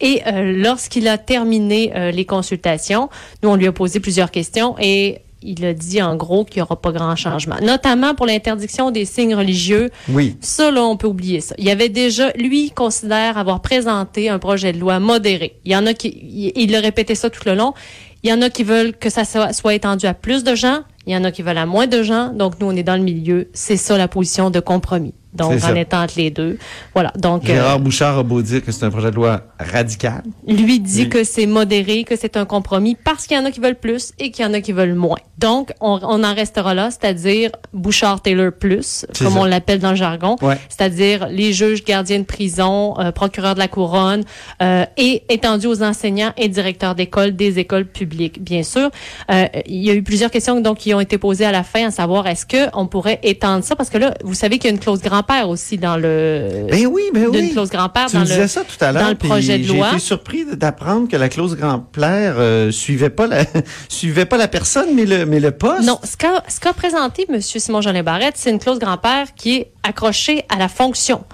Et 0.00 0.22
euh, 0.26 0.52
lorsqu'il 0.56 1.08
a 1.08 1.18
terminé 1.18 1.92
euh, 1.96 2.10
les 2.10 2.24
consultations, 2.26 3.08
nous, 3.42 3.48
on 3.48 3.56
lui 3.56 3.66
a 3.66 3.72
posé 3.72 3.98
plusieurs 4.00 4.30
questions 4.30 4.74
et 4.78 5.20
il 5.42 5.64
a 5.64 5.74
dit 5.74 6.02
en 6.02 6.16
gros 6.16 6.44
qu'il 6.44 6.58
n'y 6.58 6.62
aura 6.62 6.80
pas 6.80 6.92
grand 6.92 7.16
changement, 7.16 7.56
notamment 7.62 8.14
pour 8.14 8.26
l'interdiction 8.26 8.90
des 8.90 9.04
signes 9.04 9.34
religieux. 9.34 9.90
Oui. 10.08 10.36
Ça, 10.40 10.70
là, 10.70 10.82
on 10.84 10.96
peut 10.96 11.06
oublier 11.06 11.40
ça. 11.40 11.54
Il 11.58 11.64
y 11.64 11.70
avait 11.70 11.88
déjà, 11.88 12.32
lui, 12.32 12.66
il 12.66 12.70
considère 12.70 13.38
avoir 13.38 13.60
présenté 13.60 14.28
un 14.28 14.38
projet 14.38 14.72
de 14.72 14.78
loi 14.78 15.00
modéré. 15.00 15.56
Il 15.64 15.72
y 15.72 15.76
en 15.76 15.86
a 15.86 15.94
qui, 15.94 16.08
il, 16.08 16.52
il 16.54 16.74
a 16.74 16.80
répété 16.80 17.14
ça 17.14 17.30
tout 17.30 17.42
le 17.46 17.54
long. 17.54 17.74
Il 18.22 18.30
y 18.30 18.32
en 18.32 18.40
a 18.40 18.50
qui 18.50 18.62
veulent 18.62 18.96
que 18.96 19.10
ça 19.10 19.24
soit, 19.24 19.52
soit 19.52 19.74
étendu 19.74 20.06
à 20.06 20.14
plus 20.14 20.44
de 20.44 20.54
gens. 20.54 20.80
Il 21.06 21.12
y 21.12 21.16
en 21.16 21.24
a 21.24 21.32
qui 21.32 21.42
veulent 21.42 21.58
à 21.58 21.66
moins 21.66 21.88
de 21.88 22.02
gens. 22.02 22.32
Donc, 22.32 22.60
nous, 22.60 22.68
on 22.68 22.76
est 22.76 22.84
dans 22.84 22.96
le 22.96 23.02
milieu. 23.02 23.48
C'est 23.52 23.76
ça 23.76 23.98
la 23.98 24.06
position 24.06 24.50
de 24.50 24.60
compromis. 24.60 25.14
Donc, 25.34 25.52
en 25.54 25.58
ça. 25.58 25.78
étant 25.78 26.02
entre 26.02 26.14
les 26.18 26.30
deux. 26.30 26.58
Voilà. 26.94 27.10
Donc, 27.16 27.44
euh, 27.44 27.46
Gérard 27.54 27.80
Bouchard 27.80 28.18
a 28.18 28.22
beau 28.22 28.42
dire 28.42 28.62
que 28.64 28.70
c'est 28.70 28.84
un 28.84 28.90
projet 28.90 29.10
de 29.10 29.16
loi 29.16 29.42
radical. 29.58 30.22
lui 30.46 30.78
dit 30.80 31.08
que 31.08 31.24
c'est 31.24 31.46
modéré, 31.46 32.04
que 32.04 32.16
c'est 32.16 32.36
un 32.36 32.44
compromis 32.44 32.96
parce 33.02 33.26
qu'il 33.26 33.36
y 33.36 33.40
en 33.40 33.44
a 33.44 33.50
qui 33.50 33.60
veulent 33.60 33.74
plus 33.80 34.12
et 34.18 34.30
qu'il 34.30 34.44
y 34.44 34.48
en 34.48 34.52
a 34.52 34.60
qui 34.60 34.72
veulent 34.72 34.94
moins. 34.94 35.18
Donc, 35.38 35.72
on, 35.80 35.98
on 36.02 36.22
en 36.22 36.34
restera 36.34 36.74
là, 36.74 36.90
c'est-à-dire 36.90 37.50
Bouchard-Taylor 37.72 38.52
plus, 38.52 39.06
comme 39.18 39.32
ça. 39.32 39.38
on 39.40 39.44
l'appelle 39.44 39.78
dans 39.80 39.90
le 39.90 39.96
jargon, 39.96 40.36
Ouais. 40.42 40.58
c'est-à-dire 40.68 41.26
les 41.28 41.52
juges 41.52 41.84
gardiens 41.84 42.20
de 42.20 42.24
prison, 42.24 42.94
euh, 42.98 43.10
procureurs 43.12 43.54
de 43.54 43.58
la 43.58 43.68
couronne 43.68 44.22
euh, 44.62 44.84
et 44.96 45.22
étendu 45.28 45.66
aux 45.66 45.82
enseignants 45.82 46.32
et 46.36 46.48
directeurs 46.48 46.94
d'école 46.94 47.34
des 47.34 47.58
écoles 47.58 47.86
publiques, 47.86 48.42
bien 48.42 48.62
sûr. 48.62 48.90
Euh, 49.30 49.46
il 49.66 49.82
y 49.82 49.90
a 49.90 49.94
eu 49.94 50.02
plusieurs 50.02 50.30
questions 50.30 50.60
donc 50.60 50.78
qui 50.78 50.94
ont 50.94 51.00
été 51.00 51.18
posées 51.18 51.44
à 51.44 51.52
la 51.52 51.62
fin, 51.64 51.86
à 51.86 51.90
savoir 51.90 52.26
est-ce 52.26 52.46
que 52.46 52.68
on 52.74 52.86
pourrait 52.86 53.18
étendre 53.22 53.64
ça? 53.64 53.74
Parce 53.76 53.90
que 53.90 53.98
là, 53.98 54.14
vous 54.22 54.34
savez 54.34 54.58
qu'il 54.58 54.70
y 54.70 54.72
a 54.72 54.74
une 54.74 54.80
clause 54.80 55.00
grand-père 55.22 55.48
aussi 55.48 55.78
dans 55.78 55.96
le 55.96 56.66
Ben 56.70 56.86
oui, 56.86 57.02
ben 57.12 57.30
d'une 57.30 57.44
oui. 57.44 57.52
clause 57.52 57.70
grand-père 57.70 58.06
Tu 58.06 58.14
dans 58.14 58.20
le 58.20 58.26
disais 58.26 58.48
ça 58.48 58.62
tout 58.62 58.82
à 58.84 58.92
dans 58.92 59.08
le 59.08 59.14
projet 59.14 59.58
de 59.58 59.68
loi. 59.68 59.88
J'ai 59.90 59.96
été 59.96 60.04
surpris 60.04 60.44
d'apprendre 60.56 61.08
que 61.08 61.16
la 61.16 61.28
clause 61.28 61.56
grand-père 61.56 62.34
euh, 62.38 62.70
suivait 62.70 63.10
pas 63.10 63.26
la 63.26 63.44
suivait 63.88 64.26
pas 64.26 64.36
la 64.36 64.48
personne, 64.48 64.94
mais 64.94 65.06
le 65.06 65.26
mais 65.26 65.40
le 65.40 65.52
poste. 65.52 65.84
Non, 65.84 65.98
ce 66.02 66.16
qu'a 66.16 66.42
ce 66.48 66.60
qu'a 66.60 66.72
présenté 66.72 67.26
M. 67.28 67.40
Simon-Jeanin 67.40 68.02
Barrette, 68.02 68.34
c'est 68.36 68.50
une 68.50 68.58
clause 68.58 68.78
grand-père 68.78 69.34
qui 69.34 69.56
est 69.56 69.72
accrochée 69.82 70.44
à 70.48 70.58
la 70.58 70.68
fonction. 70.68 71.24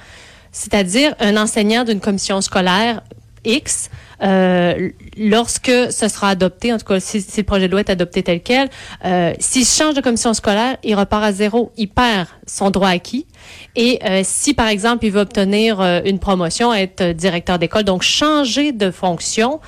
C'est-à-dire 0.53 1.15
un 1.21 1.37
enseignant 1.37 1.85
d'une 1.85 2.01
commission 2.01 2.41
scolaire 2.41 3.03
X, 3.49 3.91
euh, 4.23 4.91
lorsque 5.17 5.73
ce 5.91 6.09
sera 6.09 6.29
adopté, 6.29 6.73
en 6.73 6.79
tout 6.79 6.85
cas 6.85 7.01
si, 7.01 7.25
le 7.37 7.43
projet 7.43 7.67
de 7.67 7.73
loi 7.73 7.81
est 7.81 7.91
adopté 7.91 8.23
tel 8.23 8.43
quel, 8.43 8.69
euh, 9.05 9.33
s'il 9.39 9.65
change 9.65 9.95
de 9.95 10.01
commission 10.01 10.35
scolaire, 10.35 10.77
il 10.85 10.95
repart 10.95 11.25
à 11.25 11.33
zéro, 11.33 11.73
il 11.77 11.89
perd 11.89 12.29
son 12.47 12.71
droit 12.71 12.89
acquis. 12.89 13.27
Et 13.75 13.99
euh, 14.05 14.21
si, 14.23 14.53
par 14.53 14.69
exemple, 14.69 15.07
il 15.07 15.13
veut 15.13 15.23
obtenir 15.23 15.81
une 16.05 16.19
promotion, 16.19 16.75
être 16.75 17.13
directeur 17.13 17.59
d'école, 17.59 17.85
donc 17.85 18.03
changer 18.03 18.73
de 18.73 18.91
fonction, 18.91 19.61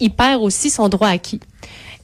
il 0.00 0.10
perd 0.10 0.42
aussi 0.42 0.70
son 0.70 0.88
droit 0.88 1.08
acquis. 1.08 1.40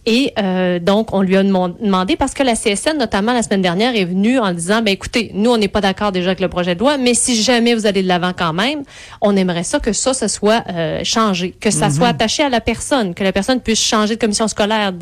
Et 0.06 0.32
euh, 0.38 0.78
donc, 0.78 1.12
on 1.12 1.20
lui 1.20 1.36
a 1.36 1.42
demand- 1.42 1.68
demandé, 1.78 2.16
parce 2.16 2.32
que 2.32 2.42
la 2.42 2.54
CSN, 2.54 2.96
notamment 2.98 3.34
la 3.34 3.42
semaine 3.42 3.60
dernière, 3.60 3.94
est 3.94 4.06
venue 4.06 4.38
en 4.38 4.52
disant, 4.52 4.80
ben 4.80 4.92
écoutez, 4.92 5.30
nous, 5.34 5.50
on 5.50 5.58
n'est 5.58 5.68
pas 5.68 5.82
d'accord 5.82 6.10
déjà 6.10 6.28
avec 6.28 6.40
le 6.40 6.48
projet 6.48 6.74
de 6.74 6.80
loi, 6.80 6.96
mais 6.96 7.12
si 7.12 7.40
jamais 7.42 7.74
vous 7.74 7.84
allez 7.86 8.02
de 8.02 8.08
l'avant 8.08 8.32
quand 8.36 8.54
même, 8.54 8.82
on 9.20 9.36
aimerait 9.36 9.62
ça 9.62 9.78
que 9.78 9.92
ça, 9.92 10.14
ce 10.14 10.26
soit 10.26 10.64
euh, 10.70 11.00
changé, 11.04 11.50
que 11.60 11.70
ça 11.70 11.90
soit 11.90 12.08
attaché 12.08 12.42
à 12.42 12.48
la 12.48 12.62
personne, 12.62 13.12
que 13.14 13.22
la 13.22 13.32
personne 13.32 13.60
puisse 13.60 13.82
changer 13.82 14.14
de 14.16 14.20
commission 14.20 14.48
scolaire, 14.48 14.92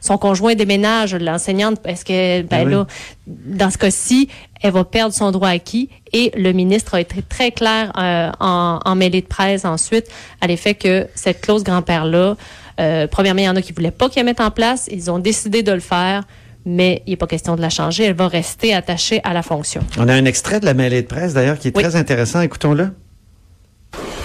son 0.00 0.18
conjoint 0.18 0.56
déménage, 0.56 1.14
l'enseignante, 1.14 1.78
est-ce 1.84 2.04
que, 2.04 2.42
ben 2.42 2.58
Ah 2.62 2.64
oui. 2.64 2.72
là, 2.72 2.86
dans 3.26 3.70
ce 3.70 3.78
cas-ci, 3.78 4.28
elle 4.60 4.72
va 4.72 4.82
perdre 4.84 5.14
son 5.14 5.30
droit 5.30 5.48
acquis. 5.50 5.88
Et 6.12 6.32
le 6.36 6.52
ministre 6.52 6.94
a 6.94 7.00
été 7.00 7.22
très 7.22 7.52
clair 7.52 7.92
euh, 7.96 8.30
en, 8.40 8.80
en 8.84 8.94
mêlée 8.96 9.20
de 9.22 9.26
presse 9.26 9.64
ensuite 9.64 10.06
à 10.40 10.46
l'effet 10.48 10.74
que 10.74 11.06
cette 11.14 11.40
clause 11.40 11.62
grand-père-là, 11.64 12.36
euh, 12.80 13.06
premièrement, 13.06 13.40
il 13.40 13.44
y 13.44 13.48
en 13.48 13.56
a 13.56 13.62
qui 13.62 13.72
voulaient 13.72 13.90
pas 13.90 14.08
qu'elle 14.08 14.24
mette 14.24 14.40
en 14.40 14.50
place. 14.50 14.88
Ils 14.90 15.10
ont 15.10 15.18
décidé 15.18 15.62
de 15.62 15.72
le 15.72 15.80
faire, 15.80 16.24
mais 16.64 17.02
il 17.06 17.10
n'est 17.10 17.16
pas 17.16 17.26
question 17.26 17.56
de 17.56 17.60
la 17.60 17.70
changer. 17.70 18.04
Elle 18.04 18.14
va 18.14 18.28
rester 18.28 18.74
attachée 18.74 19.20
à 19.24 19.32
la 19.32 19.42
fonction. 19.42 19.82
On 19.98 20.08
a 20.08 20.14
un 20.14 20.24
extrait 20.24 20.60
de 20.60 20.64
la 20.66 20.74
mêlée 20.74 21.02
de 21.02 21.06
presse 21.06 21.34
d'ailleurs 21.34 21.58
qui 21.58 21.68
est 21.68 21.76
Oui. 21.76 21.82
très 21.82 21.96
intéressant. 21.96 22.40
Écoutons-le. 22.40 22.88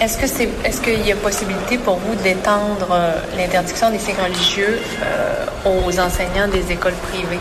Est-ce 0.00 0.16
que 0.16 0.26
c'est 0.26 0.48
est-ce 0.64 0.80
qu'il 0.80 1.04
y 1.06 1.12
a 1.12 1.16
possibilité 1.16 1.76
pour 1.76 1.96
vous 1.96 2.14
d'étendre 2.22 2.88
euh, 2.92 3.12
l'interdiction 3.36 3.90
des 3.90 3.98
signes 3.98 4.14
religieux 4.22 4.78
euh, 5.02 5.44
aux 5.66 5.98
enseignants 5.98 6.48
des 6.48 6.72
écoles 6.72 6.94
privées? 7.10 7.40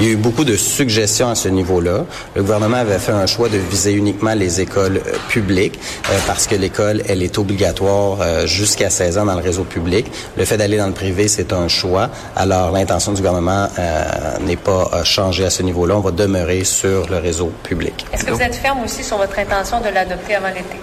Il 0.00 0.06
y 0.06 0.10
a 0.10 0.12
eu 0.12 0.16
beaucoup 0.16 0.44
de 0.44 0.56
suggestions 0.56 1.28
à 1.28 1.36
ce 1.36 1.48
niveau-là. 1.48 2.04
Le 2.34 2.42
gouvernement 2.42 2.78
avait 2.78 2.98
fait 2.98 3.12
un 3.12 3.26
choix 3.26 3.48
de 3.48 3.58
viser 3.58 3.92
uniquement 3.92 4.34
les 4.34 4.60
écoles 4.60 5.00
euh, 5.06 5.12
publiques 5.28 5.78
euh, 6.10 6.18
parce 6.26 6.48
que 6.48 6.56
l'école, 6.56 7.02
elle 7.08 7.22
est 7.22 7.38
obligatoire 7.38 8.18
euh, 8.20 8.44
jusqu'à 8.44 8.90
16 8.90 9.18
ans 9.18 9.24
dans 9.26 9.36
le 9.36 9.42
réseau 9.42 9.62
public. 9.62 10.06
Le 10.36 10.44
fait 10.44 10.56
d'aller 10.56 10.78
dans 10.78 10.88
le 10.88 10.92
privé, 10.92 11.28
c'est 11.28 11.52
un 11.52 11.68
choix. 11.68 12.10
Alors, 12.34 12.72
l'intention 12.72 13.12
du 13.12 13.18
gouvernement 13.18 13.68
euh, 13.78 14.38
n'est 14.40 14.56
pas 14.56 14.90
euh, 14.92 15.04
changée 15.04 15.44
à 15.44 15.50
ce 15.50 15.62
niveau-là. 15.62 15.96
On 15.96 16.00
va 16.00 16.10
demeurer 16.10 16.64
sur 16.64 17.08
le 17.08 17.18
réseau 17.18 17.52
public. 17.62 18.04
Est-ce 18.12 18.24
que 18.24 18.32
vous 18.32 18.42
êtes 18.42 18.56
ferme 18.56 18.82
aussi 18.82 19.04
sur 19.04 19.16
votre 19.16 19.38
intention 19.38 19.80
de 19.80 19.94
l'adopter 19.94 20.34
avant 20.34 20.48
l'été? 20.48 20.76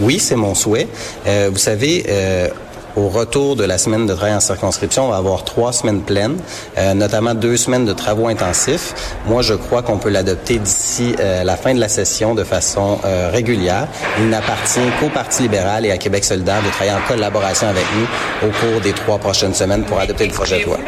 Oui, 0.00 0.18
c'est 0.18 0.36
mon 0.36 0.54
souhait. 0.54 0.88
Euh, 1.26 1.50
vous 1.52 1.58
savez, 1.58 2.04
euh, 2.08 2.48
au 2.96 3.08
retour 3.08 3.56
de 3.56 3.64
la 3.64 3.78
semaine 3.78 4.06
de 4.06 4.14
travail 4.14 4.34
en 4.34 4.40
circonscription, 4.40 5.06
on 5.06 5.10
va 5.10 5.16
avoir 5.16 5.44
trois 5.44 5.72
semaines 5.72 6.02
pleines, 6.02 6.38
euh, 6.78 6.94
notamment 6.94 7.34
deux 7.34 7.56
semaines 7.56 7.84
de 7.84 7.92
travaux 7.92 8.28
intensifs. 8.28 8.94
Moi, 9.26 9.42
je 9.42 9.54
crois 9.54 9.82
qu'on 9.82 9.98
peut 9.98 10.10
l'adopter 10.10 10.58
d'ici 10.58 11.14
euh, 11.18 11.44
la 11.44 11.56
fin 11.56 11.74
de 11.74 11.80
la 11.80 11.88
session 11.88 12.34
de 12.34 12.44
façon 12.44 12.98
euh, 13.04 13.30
régulière. 13.32 13.88
Il 14.18 14.28
n'appartient 14.28 14.80
qu'au 15.00 15.08
Parti 15.08 15.42
libéral 15.42 15.86
et 15.86 15.90
à 15.90 15.98
Québec 15.98 16.24
solidaire 16.24 16.62
de 16.62 16.68
travailler 16.70 16.92
en 16.92 17.06
collaboration 17.06 17.68
avec 17.68 17.84
nous 17.96 18.48
au 18.48 18.50
cours 18.52 18.80
des 18.80 18.92
trois 18.92 19.18
prochaines 19.18 19.54
semaines 19.54 19.84
pour 19.84 19.98
adopter 19.98 20.26
le 20.26 20.32
projet 20.32 20.60
de 20.60 20.66
loi. 20.66 20.78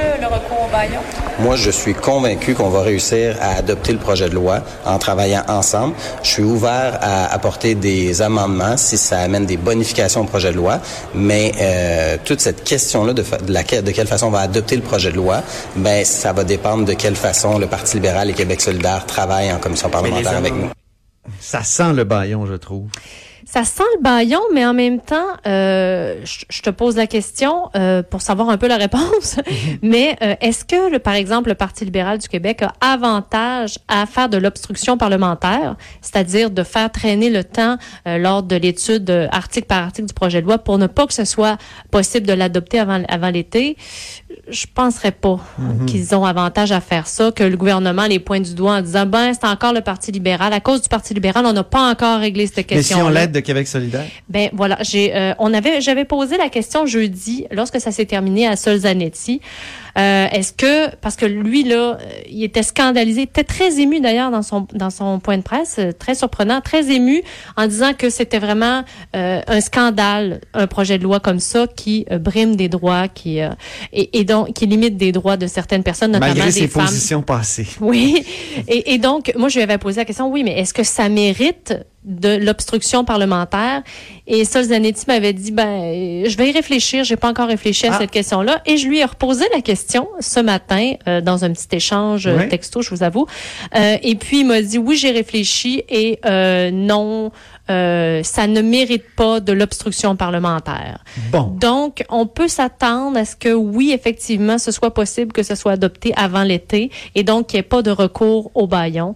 Moi, 1.39 1.57
je 1.57 1.71
suis 1.71 1.95
convaincu 1.95 2.55
qu'on 2.55 2.71
va 2.71 2.83
réussir 2.83 3.37
à 3.41 3.57
adopter 3.57 3.93
le 3.93 3.99
projet 3.99 4.29
de 4.29 4.35
loi 4.35 4.61
en 4.87 4.99
travaillant 4.99 5.43
ensemble. 5.49 5.95
Je 6.23 6.31
suis 6.31 6.43
ouvert 6.43 6.99
à 7.03 7.33
apporter 7.33 7.75
des 7.75 8.23
amendements 8.23 8.77
si 8.77 8.97
ça 8.97 9.19
amène 9.21 9.45
des 9.45 9.59
bonifications 9.59 10.23
au 10.23 10.25
projet 10.25 10.53
de 10.53 10.57
loi, 10.57 10.81
mais 11.15 11.53
euh, 11.61 12.17
toute 12.25 12.41
cette 12.41 12.65
question-là 12.65 13.13
de, 13.13 13.23
de, 13.23 13.53
laquelle, 13.53 13.85
de 13.85 13.91
quelle 13.91 14.07
façon 14.07 14.29
on 14.29 14.31
va 14.31 14.41
adopter 14.41 14.77
le 14.77 14.83
projet 14.83 15.11
de 15.11 15.17
loi, 15.17 15.43
ben 15.77 16.05
ça 16.05 16.33
va 16.33 16.45
dépendre 16.45 16.87
de 16.87 16.95
quelle 16.95 17.17
façon 17.17 17.59
le 17.59 17.67
Parti 17.67 17.97
libéral 17.97 18.31
et 18.31 18.33
Québec 18.33 18.61
solidaire 18.61 19.05
travaillent 19.07 19.53
en 19.53 19.59
commission 19.59 19.91
parlementaire 19.91 20.37
avec 20.37 20.55
nous. 20.55 20.71
Ça 21.41 21.63
sent 21.63 21.93
le 21.93 22.05
baillon, 22.05 22.47
je 22.47 22.55
trouve. 22.55 22.89
Ça 23.49 23.63
sent 23.63 23.85
le 23.97 24.03
baillon, 24.03 24.41
mais 24.53 24.67
en 24.67 24.75
même 24.75 24.99
temps, 25.01 25.29
euh, 25.47 26.17
je, 26.25 26.45
je 26.51 26.63
te 26.63 26.71
pose 26.71 26.97
la 26.97 27.07
question 27.07 27.71
euh, 27.77 28.03
pour 28.03 28.21
savoir 28.21 28.49
un 28.51 28.59
peu 28.59 28.67
la 28.67 28.77
réponse. 28.77 29.37
mais 29.83 30.17
euh, 30.21 30.35
est-ce 30.41 30.65
que, 30.65 30.91
le, 30.91 30.99
par 30.99 31.15
exemple, 31.15 31.51
le 31.51 31.55
Parti 31.55 31.85
libéral 31.85 32.19
du 32.19 32.27
Québec 32.27 32.63
a 32.63 32.73
avantage 32.81 33.79
à 33.87 34.05
faire 34.07 34.29
de 34.29 34.37
l'obstruction 34.37 34.99
parlementaire, 34.99 35.77
c'est-à-dire 36.03 36.51
de 36.51 36.65
faire 36.65 36.91
traîner 36.91 37.31
le 37.31 37.45
temps 37.45 37.77
euh, 38.09 38.19
lors 38.19 38.43
de 38.43 38.57
l'étude 38.57 39.09
euh, 39.11 39.29
article 39.31 39.69
par 39.69 39.85
article 39.85 40.09
du 40.09 40.15
projet 40.15 40.41
de 40.43 40.47
loi 40.47 40.59
pour 40.59 40.79
ne 40.79 40.89
pas 40.89 41.07
que 41.07 41.15
ce 41.15 41.25
soit 41.25 41.57
possible 41.93 42.27
de 42.27 42.33
l'adopter 42.33 42.81
avant, 42.81 43.01
avant 43.09 43.31
l'été? 43.31 43.77
Je 44.49 44.67
penserais 44.73 45.13
pas 45.13 45.39
qu'ils 45.87 46.15
ont 46.15 46.25
avantage 46.25 46.73
à 46.73 46.81
faire 46.81 47.07
ça, 47.07 47.31
que 47.31 47.45
le 47.45 47.57
gouvernement 47.57 48.07
les 48.07 48.19
pointe 48.19 48.43
du 48.43 48.55
doigt 48.55 48.73
en 48.73 48.81
disant 48.81 49.07
ben 49.07 49.33
c'est 49.33 49.47
encore 49.47 49.73
le 49.73 49.81
Parti 49.81 50.11
libéral. 50.13 50.53
À 50.53 50.61
cause 50.61 50.83
du 50.83 50.89
Parti 50.89 51.15
libéral, 51.15 51.47
on 51.47 51.53
n'a 51.53 51.65
pas 51.65 51.91
encore 51.91 52.21
réglé 52.21 52.47
cette 52.47 52.57
Mais 52.71 52.83
si 52.83 52.89
question. 52.89 53.07
on 53.07 53.09
l'aide 53.09 53.36
de 53.37 53.41
Québec 53.41 53.69
solidaire? 53.69 54.07
Ben 54.29 54.51
voilà, 54.53 54.79
j'ai 54.83 55.15
euh, 55.15 55.35
on 55.39 55.53
avait 55.55 55.81
j'avais 55.81 56.05
posé 56.05 56.37
la 56.37 56.49
question 56.49 56.87
jeudi 56.87 57.47
lorsque 57.51 57.81
ça 57.81 57.93
s'est 57.93 58.07
terminé 58.07 58.47
à 58.47 58.57
Solzanetti. 58.57 59.41
Euh, 59.97 60.27
est-ce 60.31 60.53
que 60.53 60.95
parce 60.97 61.17
que 61.17 61.25
lui 61.27 61.65
là, 61.65 61.77
euh, 61.77 61.97
il 62.31 62.45
était 62.45 62.63
scandalisé, 62.63 63.21
il 63.21 63.25
était 63.25 63.45
très 63.45 63.81
ému 63.81 64.01
d'ailleurs 64.01 64.31
dans 64.31 64.43
son 64.43 64.67
dans 64.75 64.91
son 64.91 65.19
point 65.21 65.39
de 65.39 65.43
presse, 65.43 65.77
euh, 65.79 65.93
très 65.93 66.15
surprenant, 66.15 66.61
très 66.61 66.91
ému 66.91 67.23
en 67.57 67.67
disant 67.67 67.93
que 67.97 68.11
c'était 68.11 68.39
vraiment 68.39 68.83
euh, 69.15 69.41
un 69.47 69.61
scandale 69.61 70.41
un 70.55 70.67
projet 70.67 70.99
de 70.99 71.03
loi 71.05 71.19
comme 71.21 71.41
ça 71.41 71.67
qui 71.67 72.05
euh, 72.11 72.19
brime 72.19 72.57
des 72.57 72.69
droits, 72.69 73.09
qui 73.09 73.41
euh, 73.41 73.49
et, 73.93 74.19
et 74.19 74.25
donc 74.25 74.53
qui 74.53 74.67
limite 74.67 74.97
des 74.97 75.13
droits 75.13 75.37
de 75.37 75.47
certaines 75.47 75.83
personnes, 75.83 76.13
notamment 76.13 76.35
Malgré 76.35 76.47
des 76.53 76.61
ses 76.61 76.69
femmes. 76.69 76.85
positions 76.87 77.23
passées. 77.23 77.67
Oui. 77.81 78.25
Et, 78.69 78.95
et 78.95 78.99
donc, 78.99 79.33
moi, 79.37 79.49
je 79.49 79.57
lui 79.57 79.63
avais 79.63 79.79
posé 79.79 80.01
la 80.01 80.05
question, 80.05 80.31
oui, 80.31 80.43
mais 80.45 80.59
est-ce 80.59 80.75
que 80.75 80.83
ça 80.83 81.09
mérite 81.09 81.75
de 82.05 82.37
l'obstruction 82.37 83.05
parlementaire? 83.05 83.83
Et 84.27 84.45
Solzanetti 84.45 85.05
m'avait 85.09 85.33
dit, 85.33 85.53
ben, 85.53 86.25
je 86.29 86.37
vais 86.37 86.49
y 86.49 86.53
réfléchir. 86.53 87.05
J'ai 87.05 87.17
pas 87.17 87.29
encore 87.29 87.49
réfléchi 87.49 87.87
à 87.87 87.95
Ah. 87.95 87.99
cette 88.01 88.11
question-là. 88.11 88.61
Et 88.67 88.77
je 88.77 88.89
lui 88.89 88.99
ai 88.99 89.05
reposé 89.05 89.45
la 89.55 89.61
question 89.61 89.86
ce 90.21 90.41
matin 90.41 90.95
euh, 91.09 91.21
dans 91.21 91.45
un 91.45 91.53
petit 91.53 91.69
échange 91.77 92.27
euh, 92.27 92.37
Oui. 92.39 92.49
texto, 92.49 92.83
je 92.83 92.91
vous 92.91 93.03
avoue. 93.03 93.27
Euh, 93.75 93.97
et 94.03 94.15
puis, 94.15 94.41
il 94.41 94.47
m'a 94.47 94.61
dit, 94.63 94.79
oui, 94.79 94.97
j'ai 94.97 95.11
réfléchi 95.11 95.85
et 95.89 96.19
non, 96.73 97.31
ça 97.69 98.47
ne 98.47 98.61
mérite 98.61 99.05
pas 99.17 99.41
de 99.41 99.53
l'obstruction 99.53 100.17
parlementaire. 100.17 101.05
Bon. 101.31 101.55
Donc, 101.61 102.05
on 102.09 102.27
peut 102.27 102.49
s'attendre 102.49 103.19
à 103.19 103.25
ce 103.25 103.37
que, 103.37 103.53
oui, 103.53 103.93
effectivement, 103.93 104.59
ce 104.59 104.71
soit 104.71 104.95
possible 104.95 105.33
que 105.33 105.43
ce 105.43 105.55
soit 105.55 105.73
adopté 105.73 106.13
avant 106.17 106.43
l'été 106.43 106.91
et 107.15 107.23
donc 107.23 107.49
qu'il 107.49 107.59
n'y 107.59 107.61
ait 107.61 107.63
pas 107.65 107.83
de 107.83 107.91
recours 107.91 108.51
au 108.55 108.67
baillon. 108.67 109.15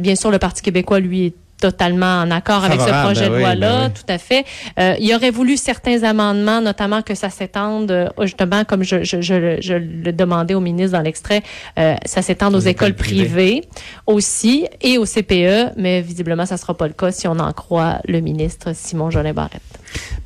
Bien 0.00 0.14
sûr, 0.16 0.30
le 0.30 0.38
Parti 0.38 0.62
québécois, 0.62 1.00
lui, 1.00 1.26
est 1.26 1.34
totalement 1.60 2.20
en 2.22 2.30
accord 2.30 2.64
avec 2.64 2.80
ce 2.80 2.88
projet 3.04 3.26
de 3.26 3.30
ben 3.30 3.38
loi-là, 3.38 3.78
ben 3.78 3.86
oui. 3.86 3.92
tout 3.94 4.12
à 4.12 4.18
fait. 4.18 4.44
Euh, 4.78 4.94
il 4.98 5.14
aurait 5.14 5.30
voulu 5.30 5.56
certains 5.56 6.02
amendements, 6.02 6.60
notamment 6.60 7.02
que 7.02 7.14
ça 7.14 7.30
s'étende, 7.30 7.90
euh, 7.90 8.08
justement, 8.22 8.64
comme 8.64 8.82
je, 8.82 9.04
je, 9.04 9.20
je, 9.20 9.58
je 9.60 9.74
le 9.74 10.12
demandais 10.12 10.54
au 10.54 10.60
ministre 10.60 10.96
dans 10.96 11.02
l'extrait, 11.02 11.42
euh, 11.78 11.94
ça 12.04 12.22
s'étende 12.22 12.54
aux, 12.54 12.58
Aux 12.58 12.60
écoles, 12.60 12.90
écoles 12.90 12.94
privées. 12.94 13.24
privées. 13.24 13.68
aussi 14.06 14.66
et 14.80 14.98
au 14.98 15.04
CPE, 15.04 15.72
mais 15.76 16.00
visiblement, 16.00 16.46
ça 16.46 16.56
sera 16.56 16.74
pas 16.74 16.86
le 16.86 16.94
cas 16.94 17.10
si 17.12 17.28
on 17.28 17.38
en 17.38 17.52
croit 17.52 17.98
le 18.08 18.20
ministre 18.20 18.74
Simon 18.74 19.10
Jolin 19.10 19.32
Barrette. 19.32 19.60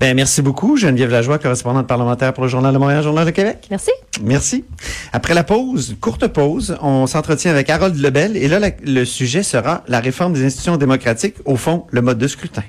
Ben, 0.01 0.15
merci 0.15 0.43
beaucoup, 0.43 0.77
Geneviève 0.77 1.11
Lajoie, 1.11 1.39
correspondante 1.39 1.87
parlementaire 1.87 2.35
pour 2.35 2.43
le 2.45 2.51
Journal 2.51 2.75
de 2.75 2.79
Montréal, 2.79 3.03
Journal 3.03 3.25
de 3.25 3.31
Québec. 3.31 3.67
Merci. 3.71 3.91
Merci. 4.23 4.65
Après 5.13 5.35
la 5.35 5.45
pause, 5.45 5.97
courte 6.01 6.27
pause, 6.27 6.77
on 6.83 7.07
s'entretient 7.07 7.53
avec 7.53 7.71
Harold 7.71 7.97
Lebel 7.97 8.37
et 8.37 8.49
là, 8.49 8.59
la- 8.59 8.71
le 8.85 9.05
sujet 9.05 9.43
sera 9.45 9.83
la 9.89 10.01
réforme 10.01 10.33
des 10.33 10.45
institutions 10.45 10.77
démocratiques, 10.77 11.37
au 11.45 11.57
fond, 11.57 11.87
le 11.91 12.03
mode 12.03 12.19
de 12.19 12.27
scrutin. 12.27 12.65